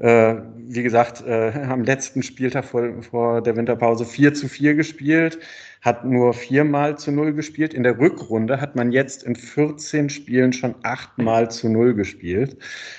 [0.00, 0.36] äh,
[0.68, 5.40] wie gesagt, äh, am letzten Spieltag vor, vor der Winterpause 4 zu 4 gespielt,
[5.80, 7.72] hat nur viermal zu null gespielt.
[7.72, 12.56] In der Rückrunde hat man jetzt in 14 Spielen schon achtmal zu null gespielt.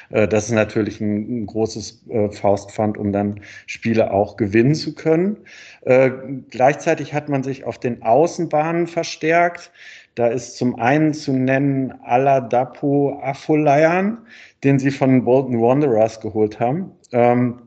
[0.10, 5.38] Äh, das ist natürlich ein, großes äh, Faustpfand, um dann Spiele auch gewinnen zu können.
[5.82, 6.12] Äh,
[6.50, 9.72] gleichzeitig hat man sich auf den Außenbahnen verstärkt.
[10.16, 14.18] Da ist zum einen zu nennen Aladapo Afolayan,
[14.64, 16.92] den sie von Bolton Wanderers geholt haben.
[17.12, 17.62] Ähm,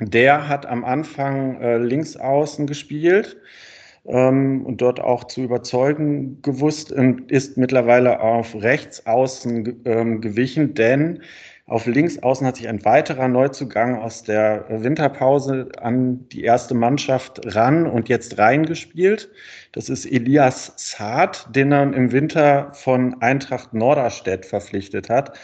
[0.00, 3.36] der hat am Anfang links außen gespielt
[4.06, 10.74] ähm, und dort auch zu überzeugen gewusst und ist mittlerweile auf rechts außen ähm, gewichen,
[10.74, 11.20] denn
[11.66, 17.40] auf links außen hat sich ein weiterer Neuzugang aus der Winterpause an die erste Mannschaft
[17.54, 19.30] ran und jetzt reingespielt.
[19.70, 25.38] Das ist Elias Saad, den er im Winter von Eintracht Norderstedt verpflichtet hat.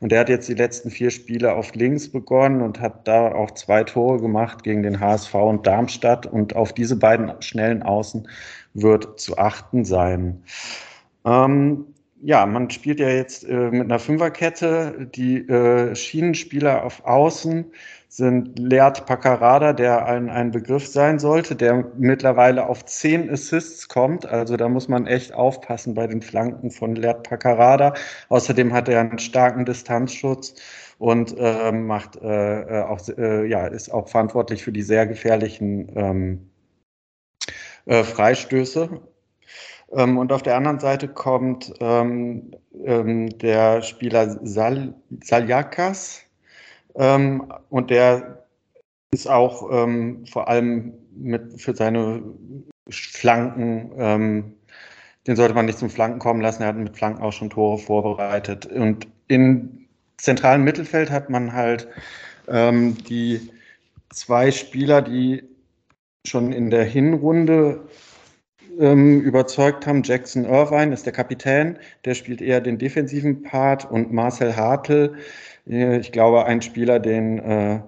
[0.00, 3.50] Und der hat jetzt die letzten vier Spiele auf links begonnen und hat da auch
[3.52, 6.26] zwei Tore gemacht gegen den HSV und Darmstadt.
[6.26, 8.28] Und auf diese beiden schnellen Außen
[8.74, 10.42] wird zu achten sein.
[11.24, 11.86] Ähm,
[12.22, 15.08] ja, man spielt ja jetzt äh, mit einer Fünferkette.
[15.14, 17.66] Die äh, Schienenspieler auf Außen
[18.08, 24.26] sind Leert Paccarada, der ein, ein Begriff sein sollte, der mittlerweile auf zehn Assists kommt.
[24.26, 27.94] Also da muss man echt aufpassen bei den Flanken von Leert Paccarada.
[28.28, 30.54] Außerdem hat er einen starken Distanzschutz
[30.98, 36.50] und äh, macht äh auch, äh, ja, ist auch verantwortlich für die sehr gefährlichen ähm,
[37.86, 39.00] äh, Freistöße.
[39.92, 42.52] Ähm, und auf der anderen Seite kommt ähm,
[42.84, 46.25] ähm, der Spieler Sal Saljakas
[46.96, 48.46] ähm, und der
[49.10, 52.22] ist auch ähm, vor allem mit, für seine
[52.88, 54.52] Flanken, ähm,
[55.26, 56.62] den sollte man nicht zum Flanken kommen lassen.
[56.62, 58.66] Er hat mit Flanken auch schon Tore vorbereitet.
[58.66, 59.86] Und im
[60.18, 61.88] zentralen Mittelfeld hat man halt
[62.48, 63.50] die
[64.10, 65.42] zwei Spieler, die
[66.24, 67.88] schon in der Hinrunde
[68.78, 70.02] ähm, überzeugt haben.
[70.02, 75.14] Jackson Irvine ist der Kapitän, der spielt eher den defensiven Part und Marcel Hartl,
[75.68, 77.80] äh, ich glaube, ein Spieler, den äh,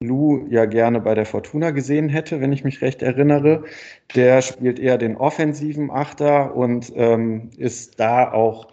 [0.00, 3.64] Lou ja gerne bei der Fortuna gesehen hätte, wenn ich mich recht erinnere.
[4.14, 8.68] Der spielt eher den offensiven Achter und ähm, ist da auch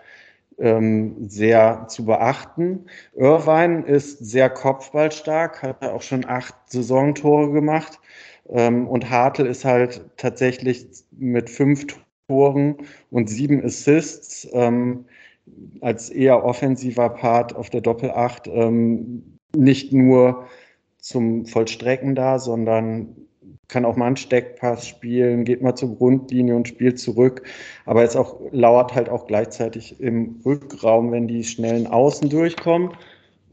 [0.60, 2.86] ähm, sehr zu beachten.
[3.16, 7.99] Irvine ist sehr kopfballstark, hat auch schon acht Saisontore gemacht.
[8.49, 11.85] Ähm, und Hartl ist halt tatsächlich mit fünf
[12.27, 12.77] Toren
[13.11, 15.05] und sieben Assists ähm,
[15.81, 20.47] als eher offensiver Part auf der Doppelacht ähm, nicht nur
[20.97, 23.15] zum Vollstrecken da, sondern
[23.67, 27.43] kann auch mal einen Steckpass spielen, geht mal zur Grundlinie und spielt zurück.
[27.85, 32.91] Aber es auch lauert halt auch gleichzeitig im Rückraum, wenn die schnellen Außen durchkommen.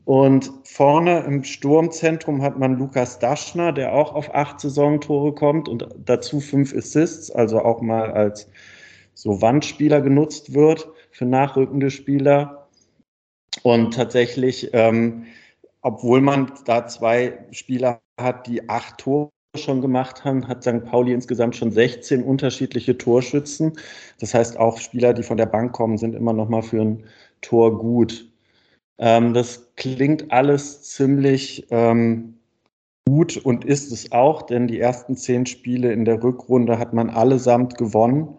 [0.04, 5.86] Und vorne im Sturmzentrum hat man Lukas Daschner, der auch auf acht Saisontore kommt und
[6.04, 8.48] dazu fünf Assists, also auch mal als
[9.14, 12.68] so Wandspieler genutzt wird für nachrückende Spieler.
[13.62, 15.26] Und tatsächlich, ähm,
[15.82, 20.84] obwohl man da zwei Spieler hat, die acht Tore schon gemacht haben, hat St.
[20.84, 23.78] Pauli insgesamt schon 16 unterschiedliche Torschützen.
[24.18, 27.04] Das heißt, auch Spieler, die von der Bank kommen, sind immer noch mal für ein
[27.42, 28.31] Tor gut.
[28.98, 32.38] Ähm, das klingt alles ziemlich ähm,
[33.06, 37.10] gut und ist es auch, denn die ersten zehn Spiele in der Rückrunde hat man
[37.10, 38.38] allesamt gewonnen.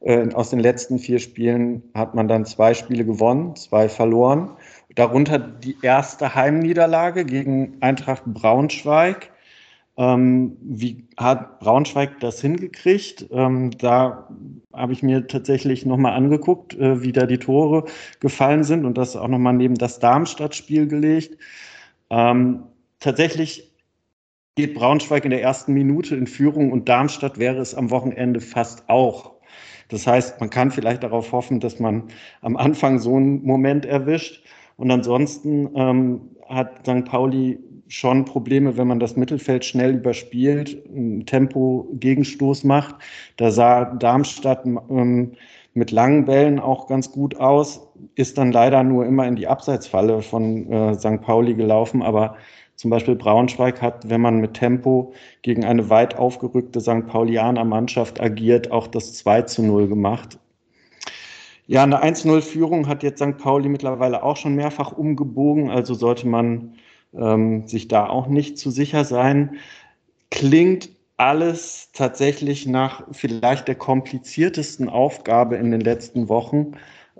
[0.00, 4.50] Äh, aus den letzten vier Spielen hat man dann zwei Spiele gewonnen, zwei verloren.
[4.94, 9.30] Darunter die erste Heimniederlage gegen Eintracht Braunschweig.
[9.96, 13.26] Ähm, wie hat Braunschweig das hingekriegt?
[13.30, 14.28] Ähm, da
[14.72, 17.84] habe ich mir tatsächlich nochmal angeguckt, äh, wie da die Tore
[18.20, 21.38] gefallen sind und das auch nochmal neben das Darmstadt-Spiel gelegt.
[22.10, 22.64] Ähm,
[22.98, 23.72] tatsächlich
[24.56, 28.88] geht Braunschweig in der ersten Minute in Führung und Darmstadt wäre es am Wochenende fast
[28.88, 29.34] auch.
[29.88, 32.04] Das heißt, man kann vielleicht darauf hoffen, dass man
[32.40, 34.44] am Anfang so einen Moment erwischt.
[34.76, 37.04] Und ansonsten ähm, hat St.
[37.04, 37.58] Pauli
[37.94, 42.96] schon Probleme, wenn man das Mittelfeld schnell überspielt, einen Tempo-Gegenstoß macht.
[43.36, 45.32] Da sah Darmstadt ähm,
[45.74, 50.22] mit langen Bällen auch ganz gut aus, ist dann leider nur immer in die Abseitsfalle
[50.22, 51.20] von äh, St.
[51.20, 52.36] Pauli gelaufen, aber
[52.74, 57.06] zum Beispiel Braunschweig hat, wenn man mit Tempo gegen eine weit aufgerückte St.
[57.06, 60.38] Paulianer Mannschaft agiert, auch das 2 zu 0 gemacht.
[61.66, 63.38] Ja, eine 1-0-Führung hat jetzt St.
[63.38, 66.74] Pauli mittlerweile auch schon mehrfach umgebogen, also sollte man
[67.18, 69.56] ähm, sich da auch nicht zu sicher sein.
[70.30, 76.72] Klingt alles tatsächlich nach vielleicht der kompliziertesten Aufgabe in den letzten Wochen.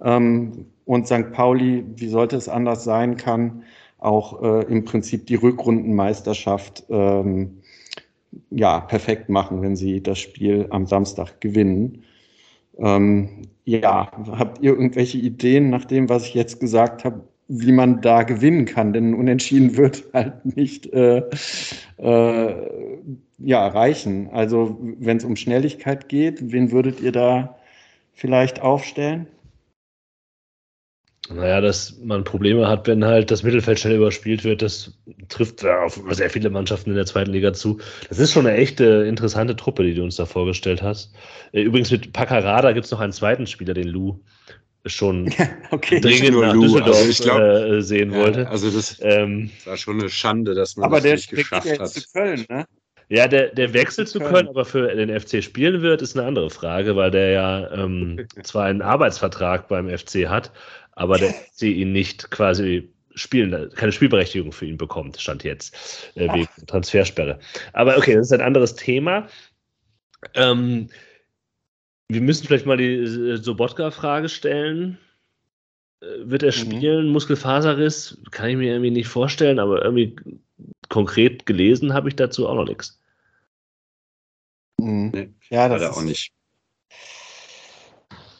[0.02, 1.32] Ähm, und St.
[1.32, 3.62] Pauli, wie sollte es anders sein, kann
[3.98, 7.62] auch äh, im Prinzip die Rückrundenmeisterschaft ähm,
[8.50, 12.04] ja, perfekt machen, wenn sie das Spiel am Samstag gewinnen.
[12.76, 18.00] Ähm, ja, habt ihr irgendwelche Ideen nach dem, was ich jetzt gesagt habe, wie man
[18.00, 21.22] da gewinnen kann, denn unentschieden wird halt nicht äh,
[21.98, 22.54] äh,
[23.38, 24.30] ja, reichen.
[24.30, 27.56] Also wenn es um Schnelligkeit geht, wen würdet ihr da
[28.12, 29.26] vielleicht aufstellen?
[31.30, 34.92] Naja, dass man Probleme hat, wenn halt das Mittelfeld schnell überspielt wird, das
[35.30, 37.80] trifft auf sehr viele Mannschaften in der zweiten Liga zu.
[38.10, 41.14] Das ist schon eine echte interessante Truppe, die du uns da vorgestellt hast.
[41.52, 44.20] Äh, übrigens mit Paccarada gibt es noch einen zweiten Spieler, den Lou
[44.86, 45.32] schon
[45.70, 46.00] okay.
[46.00, 46.62] dringend nach Lou.
[46.62, 48.48] Düsseldorf also glaub, äh, sehen ja, wollte.
[48.48, 51.88] Also das, ähm, war schon eine Schande, dass man aber das der nicht geschafft hat.
[51.88, 52.66] Zu Köln, ne?
[53.08, 56.48] Ja, der, der Wechsel zu Köln, aber für den FC spielen wird, ist eine andere
[56.50, 60.52] Frage, weil der ja ähm, zwar einen Arbeitsvertrag beim FC hat,
[60.92, 66.32] aber der FC ihn nicht quasi spielen, keine Spielberechtigung für ihn bekommt, stand jetzt, äh,
[66.32, 67.38] wegen Transfersperre.
[67.72, 69.28] Aber okay, das ist ein anderes Thema.
[70.34, 70.88] Ähm,
[72.08, 74.98] wir müssen vielleicht mal die äh, Sobotka-Frage stellen.
[76.00, 76.56] Äh, wird er mhm.
[76.56, 77.06] spielen?
[77.06, 77.12] Mhm.
[77.12, 78.20] Muskelfaserriss?
[78.30, 80.16] Kann ich mir irgendwie nicht vorstellen, aber irgendwie
[80.88, 83.00] konkret gelesen habe ich dazu auch noch nichts.
[84.78, 85.10] Mhm.
[85.14, 86.32] Nee, ja, das ist auch nicht.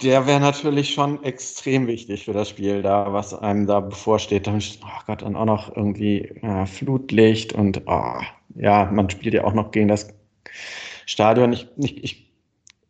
[0.03, 4.47] Der wäre natürlich schon extrem wichtig für das Spiel, da was einem da bevorsteht.
[4.47, 8.21] Dann, oh Gott, dann auch noch irgendwie ja, Flutlicht und oh,
[8.57, 10.09] ja, man spielt ja auch noch gegen das
[11.07, 11.55] Stadion.
[11.55, 12.34] Ich, ich, ich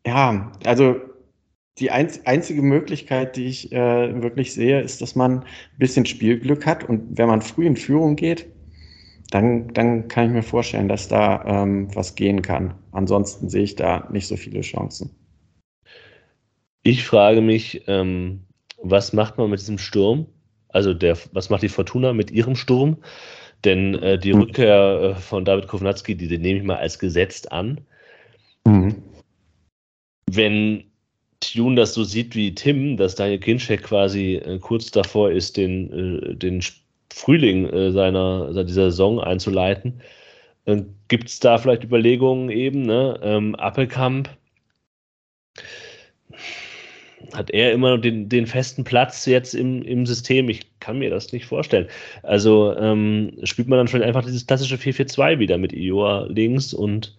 [0.07, 0.97] ja, also
[1.79, 6.89] die einzige Möglichkeit, die ich äh, wirklich sehe, ist, dass man ein bisschen Spielglück hat
[6.89, 8.47] und wenn man früh in Führung geht,
[9.31, 12.75] dann, dann kann ich mir vorstellen, dass da ähm, was gehen kann.
[12.93, 15.11] Ansonsten sehe ich da nicht so viele Chancen.
[16.85, 18.45] Ich frage mich, ähm,
[18.81, 20.27] was macht man mit diesem Sturm?
[20.69, 22.99] Also der, was macht die Fortuna mit ihrem Sturm?
[23.65, 27.51] Denn äh, die Rückkehr äh, von David Kovnatski, die, die nehme ich mal als gesetzt
[27.51, 27.81] an.
[28.65, 29.03] Mhm
[30.37, 30.85] wenn
[31.41, 35.93] Tune das so sieht wie Tim, dass Daniel Kincheck quasi äh, kurz davor ist, den,
[36.31, 36.63] äh, den
[37.13, 40.01] Frühling äh, seiner, dieser Saison einzuleiten.
[41.09, 43.21] Gibt es da vielleicht Überlegungen eben, ne?
[43.23, 44.31] Ähm, Appelkamp
[47.33, 50.49] hat er immer den, den festen Platz jetzt im, im System?
[50.49, 51.89] Ich kann mir das nicht vorstellen.
[52.23, 57.17] Also ähm, spielt man dann schon einfach dieses klassische 4-4-2 wieder mit Ioa links und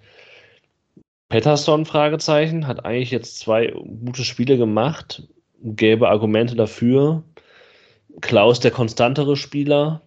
[1.30, 3.68] Pettersson, Fragezeichen, hat eigentlich jetzt zwei
[4.06, 5.28] gute Spiele gemacht,
[5.62, 7.24] gäbe Argumente dafür.
[8.22, 10.02] Klaus, der konstantere Spieler.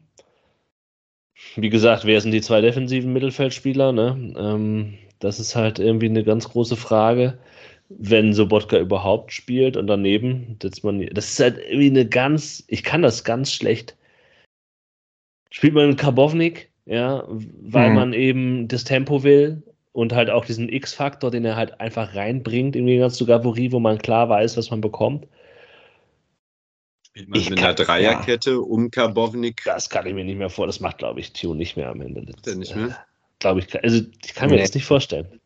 [1.57, 3.93] Wie gesagt, wer sind die zwei defensiven Mittelfeldspieler?
[3.93, 4.35] Ne?
[4.37, 7.39] Ähm, das ist halt irgendwie eine ganz große Frage
[7.89, 11.05] wenn Sobotka überhaupt spielt und daneben setzt man.
[11.13, 12.65] Das ist halt irgendwie eine ganz.
[12.69, 13.97] Ich kann das ganz schlecht.
[15.51, 17.97] Spielt man Karbovnik, ja, weil mhm.
[17.97, 19.63] man eben das Tempo will
[19.99, 23.81] und halt auch diesen X-Faktor, den er halt einfach reinbringt, im Gegensatz zu Gabori, wo
[23.81, 25.27] man klar weiß, was man bekommt.
[27.03, 28.57] Spielt man ich mit kann, einer Dreierkette ja.
[28.57, 29.63] um Karbovnik?
[29.65, 30.67] Das kann ich mir nicht mehr vor.
[30.67, 32.25] Das macht, glaube ich, Tune nicht mehr am Ende.
[32.43, 32.89] Das, nicht mehr?
[32.89, 32.93] Äh,
[33.41, 33.83] glaube ich.
[33.83, 34.63] Also, ich kann mir nee.
[34.63, 35.41] das nicht vorstellen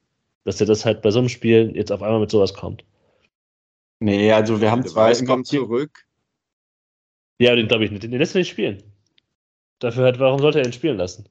[0.45, 2.85] dass er das halt bei so einem Spiel jetzt auf einmal mit sowas kommt.
[4.01, 5.15] Nee, also wir haben zwei.
[5.25, 6.05] Kommt zurück.
[7.39, 8.03] Ja, den glaube ich nicht.
[8.03, 8.83] Den lässt er nicht spielen.
[9.79, 11.29] Dafür halt, warum sollte er ihn spielen lassen?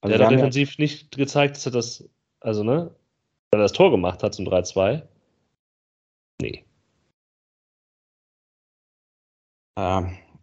[0.00, 2.08] Also der hat defensiv ja nicht gezeigt, dass er das,
[2.40, 2.94] also ne,
[3.50, 5.02] weil er das Tor gemacht hat zum 3-2.
[6.40, 6.66] Nee.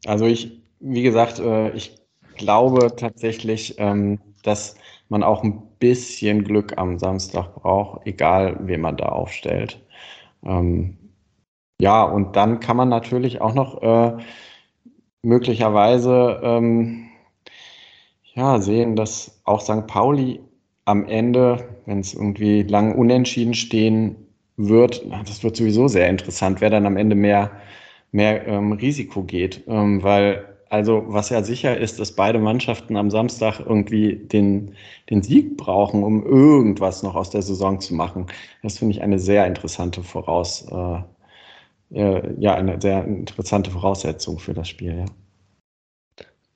[0.05, 1.95] Also ich, wie gesagt, äh, ich
[2.35, 4.75] glaube tatsächlich, ähm, dass
[5.09, 9.81] man auch ein bisschen Glück am Samstag braucht, egal wen man da aufstellt.
[10.43, 10.97] Ähm,
[11.81, 14.17] ja, und dann kann man natürlich auch noch äh,
[15.23, 17.09] möglicherweise ähm,
[18.35, 19.87] ja, sehen, dass auch St.
[19.87, 20.39] Pauli
[20.85, 24.15] am Ende, wenn es irgendwie lang unentschieden stehen
[24.57, 27.51] wird, das wird sowieso sehr interessant, wer dann am Ende mehr,
[28.11, 33.11] mehr ähm, Risiko geht, ähm, weil also was ja sicher ist, dass beide Mannschaften am
[33.11, 34.75] Samstag irgendwie den,
[35.09, 38.25] den Sieg brauchen, um irgendwas noch aus der Saison zu machen.
[38.63, 41.03] Das finde ich eine sehr interessante Voraus, äh,
[41.93, 45.05] äh, ja, eine sehr interessante Voraussetzung für das Spiel, ja.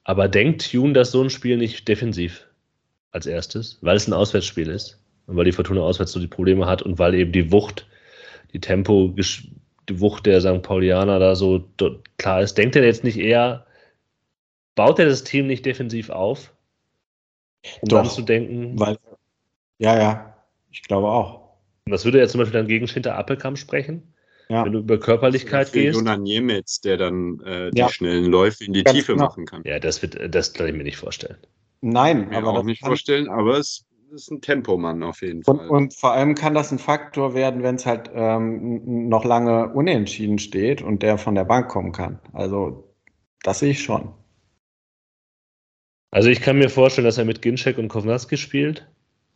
[0.07, 2.47] Aber denkt Tune dass so ein Spiel nicht defensiv
[3.11, 6.65] als erstes, weil es ein Auswärtsspiel ist und weil die Fortuna auswärts so die Probleme
[6.65, 7.87] hat und weil eben die Wucht,
[8.53, 10.61] die Tempo, die Wucht der St.
[10.61, 11.65] Paulianer da so
[12.17, 12.57] klar ist.
[12.57, 13.65] Denkt er jetzt nicht eher,
[14.75, 16.53] baut er das Team nicht defensiv auf?
[17.81, 18.79] Um Doch, dann zu denken.
[18.79, 18.97] Weil,
[19.77, 20.37] ja, ja,
[20.71, 21.49] ich glaube auch.
[21.85, 24.13] Was würde er zum Beispiel dann gegen Schinter Appelkamp sprechen?
[24.49, 24.65] Ja.
[24.65, 25.97] Wenn du über Körperlichkeit für gehst.
[25.97, 27.89] Jonan Niemetz, der dann äh, die ja.
[27.89, 29.25] schnellen Läufe in die Ganz Tiefe genau.
[29.25, 29.61] machen kann.
[29.65, 31.37] Ja, das wird, das kann ich mir nicht vorstellen.
[31.81, 35.55] Nein, mir aber auch nicht vorstellen, aber es ist ein Tempomann auf jeden Fall.
[35.55, 39.73] Und, und, vor allem kann das ein Faktor werden, wenn es halt ähm, noch lange
[39.73, 42.19] unentschieden steht und der von der Bank kommen kann.
[42.33, 42.93] Also
[43.43, 44.13] das sehe ich schon.
[46.11, 48.87] Also ich kann mir vorstellen, dass er mit Ginczek und Kovnatski spielt.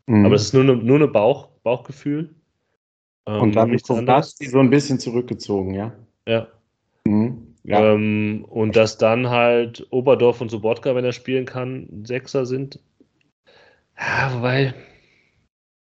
[0.07, 0.25] Mhm.
[0.25, 2.33] Aber es ist nur eine, nur eine Bauch, Bauchgefühl.
[3.27, 5.93] Ähm, und dann mit Kovnatski so ein bisschen zurückgezogen, ja?
[6.27, 6.47] Ja.
[7.05, 7.55] Mhm.
[7.63, 7.93] ja.
[7.93, 12.79] Ähm, und dass dann halt Oberdorf und Sobotka, wenn er spielen kann, Sechser sind.
[13.97, 14.73] Ja, wobei.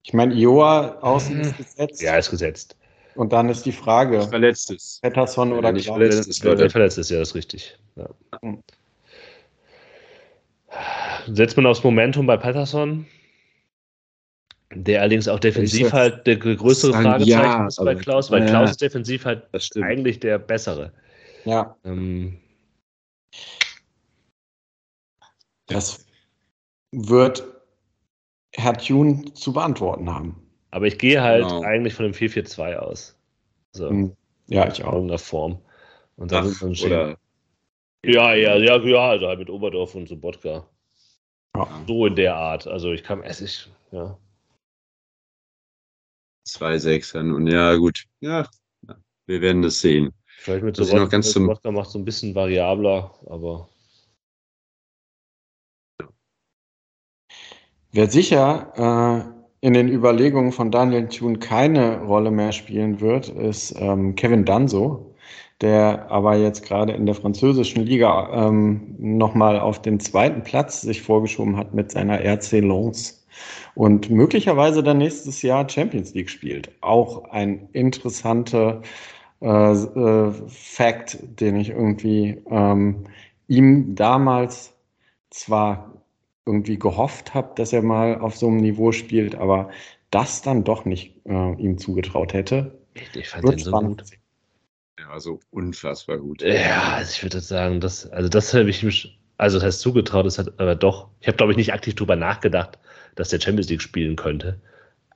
[0.04, 2.02] Ich meine, Joa außen ist gesetzt.
[2.02, 2.76] Ja, ist gesetzt.
[3.16, 4.22] Und dann ist die Frage.
[4.22, 5.02] Verletzt ist.
[5.02, 6.70] Pettersson oder nicht verletzt ist, Leute.
[6.70, 7.78] Verletzt ist, ja, das ist richtig.
[7.96, 8.08] Ja.
[8.42, 8.62] Mhm
[11.26, 13.06] setzt man aufs Momentum bei Patterson,
[14.74, 18.48] der allerdings auch defensiv halt der größere sagen, Fragezeichen ja, ist bei Klaus, weil ja,
[18.48, 19.42] Klaus ist defensiv halt
[19.80, 20.92] eigentlich der bessere.
[21.44, 21.76] Ja.
[21.84, 22.38] Ähm,
[25.66, 26.06] das
[26.92, 27.44] wird
[28.54, 30.42] Herr Thune zu beantworten haben.
[30.70, 31.62] Aber ich gehe halt genau.
[31.62, 33.18] eigentlich von dem 4-4-2 aus.
[33.72, 33.88] So.
[33.88, 34.16] Hm.
[34.48, 34.88] Ja, ich auch.
[34.88, 35.58] In irgendeiner Form.
[36.16, 37.16] Und dann Ach, oder
[38.04, 40.64] ja, ja, ja, ja, also halt mit Oberdorf und Sobotka.
[41.56, 41.68] Ja.
[41.86, 42.66] So in der Art.
[42.66, 44.16] Also ich kann, es ist, ja.
[46.46, 48.04] Zwei Sechsern und ja, gut.
[48.20, 48.48] Ja,
[49.26, 50.12] wir werden das sehen.
[50.38, 53.68] Vielleicht mit so noch ganz zum macht, macht so ein bisschen variabler, aber.
[57.90, 59.32] Wer sicher
[59.62, 64.44] äh, in den Überlegungen von Daniel Thune keine Rolle mehr spielen wird, ist ähm, Kevin
[64.44, 65.16] Danso
[65.60, 71.02] der aber jetzt gerade in der französischen Liga ähm, nochmal auf den zweiten Platz sich
[71.02, 73.25] vorgeschoben hat mit seiner RC Lens
[73.74, 76.70] und möglicherweise dann nächstes Jahr Champions League spielt.
[76.80, 78.82] Auch ein interessanter
[79.40, 83.04] äh, äh, Fact, den ich irgendwie ähm,
[83.48, 84.72] ihm damals
[85.30, 85.92] zwar
[86.46, 89.70] irgendwie gehofft habe, dass er mal auf so einem Niveau spielt, aber
[90.10, 92.78] das dann doch nicht äh, ihm zugetraut hätte.
[93.14, 94.04] Ich fand den so gut.
[94.98, 96.42] Ja, also unfassbar gut.
[96.42, 100.24] Ja, also ich würde sagen, das, also das habe ich mich, also das heißt zugetraut,
[100.24, 102.78] das hat aber doch, ich habe glaube ich nicht aktiv drüber nachgedacht,
[103.16, 104.60] dass der Champions League spielen könnte.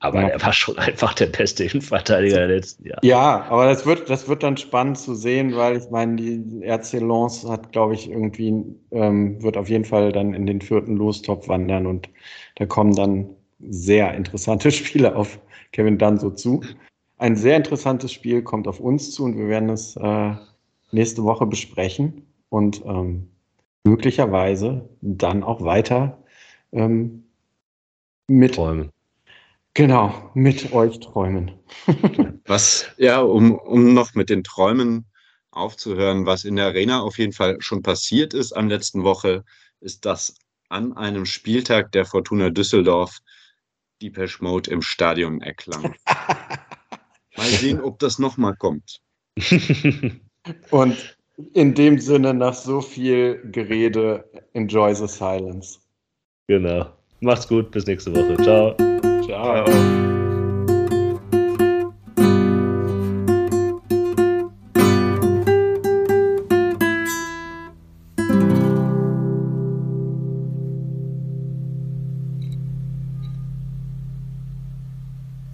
[0.03, 0.29] Aber ja.
[0.29, 3.01] er war schon einfach der beste Innenverteidiger der letzten Jahre.
[3.03, 6.95] Ja, aber das wird, das wird dann spannend zu sehen, weil ich meine, die RC
[7.01, 11.49] Lens hat, glaube ich, irgendwie, ähm, wird auf jeden Fall dann in den vierten Lostop
[11.49, 12.09] wandern und
[12.57, 13.29] da kommen dann
[13.69, 15.39] sehr interessante Spiele auf
[15.73, 16.63] Kevin Dunn so zu.
[17.19, 20.33] Ein sehr interessantes Spiel kommt auf uns zu und wir werden es äh,
[20.93, 23.29] nächste Woche besprechen und ähm,
[23.85, 26.17] möglicherweise dann auch weiter
[26.73, 27.25] ähm,
[28.31, 28.93] mit Träumen.
[29.75, 31.53] Genau, mit euch träumen.
[32.47, 35.07] was, ja, um, um noch mit den Träumen
[35.51, 39.45] aufzuhören, was in der Arena auf jeden Fall schon passiert ist am letzten Woche,
[39.81, 40.35] ist, dass
[40.69, 43.19] an einem Spieltag der Fortuna Düsseldorf
[44.01, 45.95] Depeche Mode im Stadion erklang.
[47.37, 49.01] Mal sehen, ob das nochmal kommt.
[50.71, 51.17] Und
[51.55, 55.79] in dem Sinne, nach so viel Gerede, enjoy the silence.
[56.47, 57.00] Genau.
[57.21, 58.37] Macht's gut, bis nächste Woche.
[58.43, 58.75] Ciao.
[59.25, 60.20] Ciao.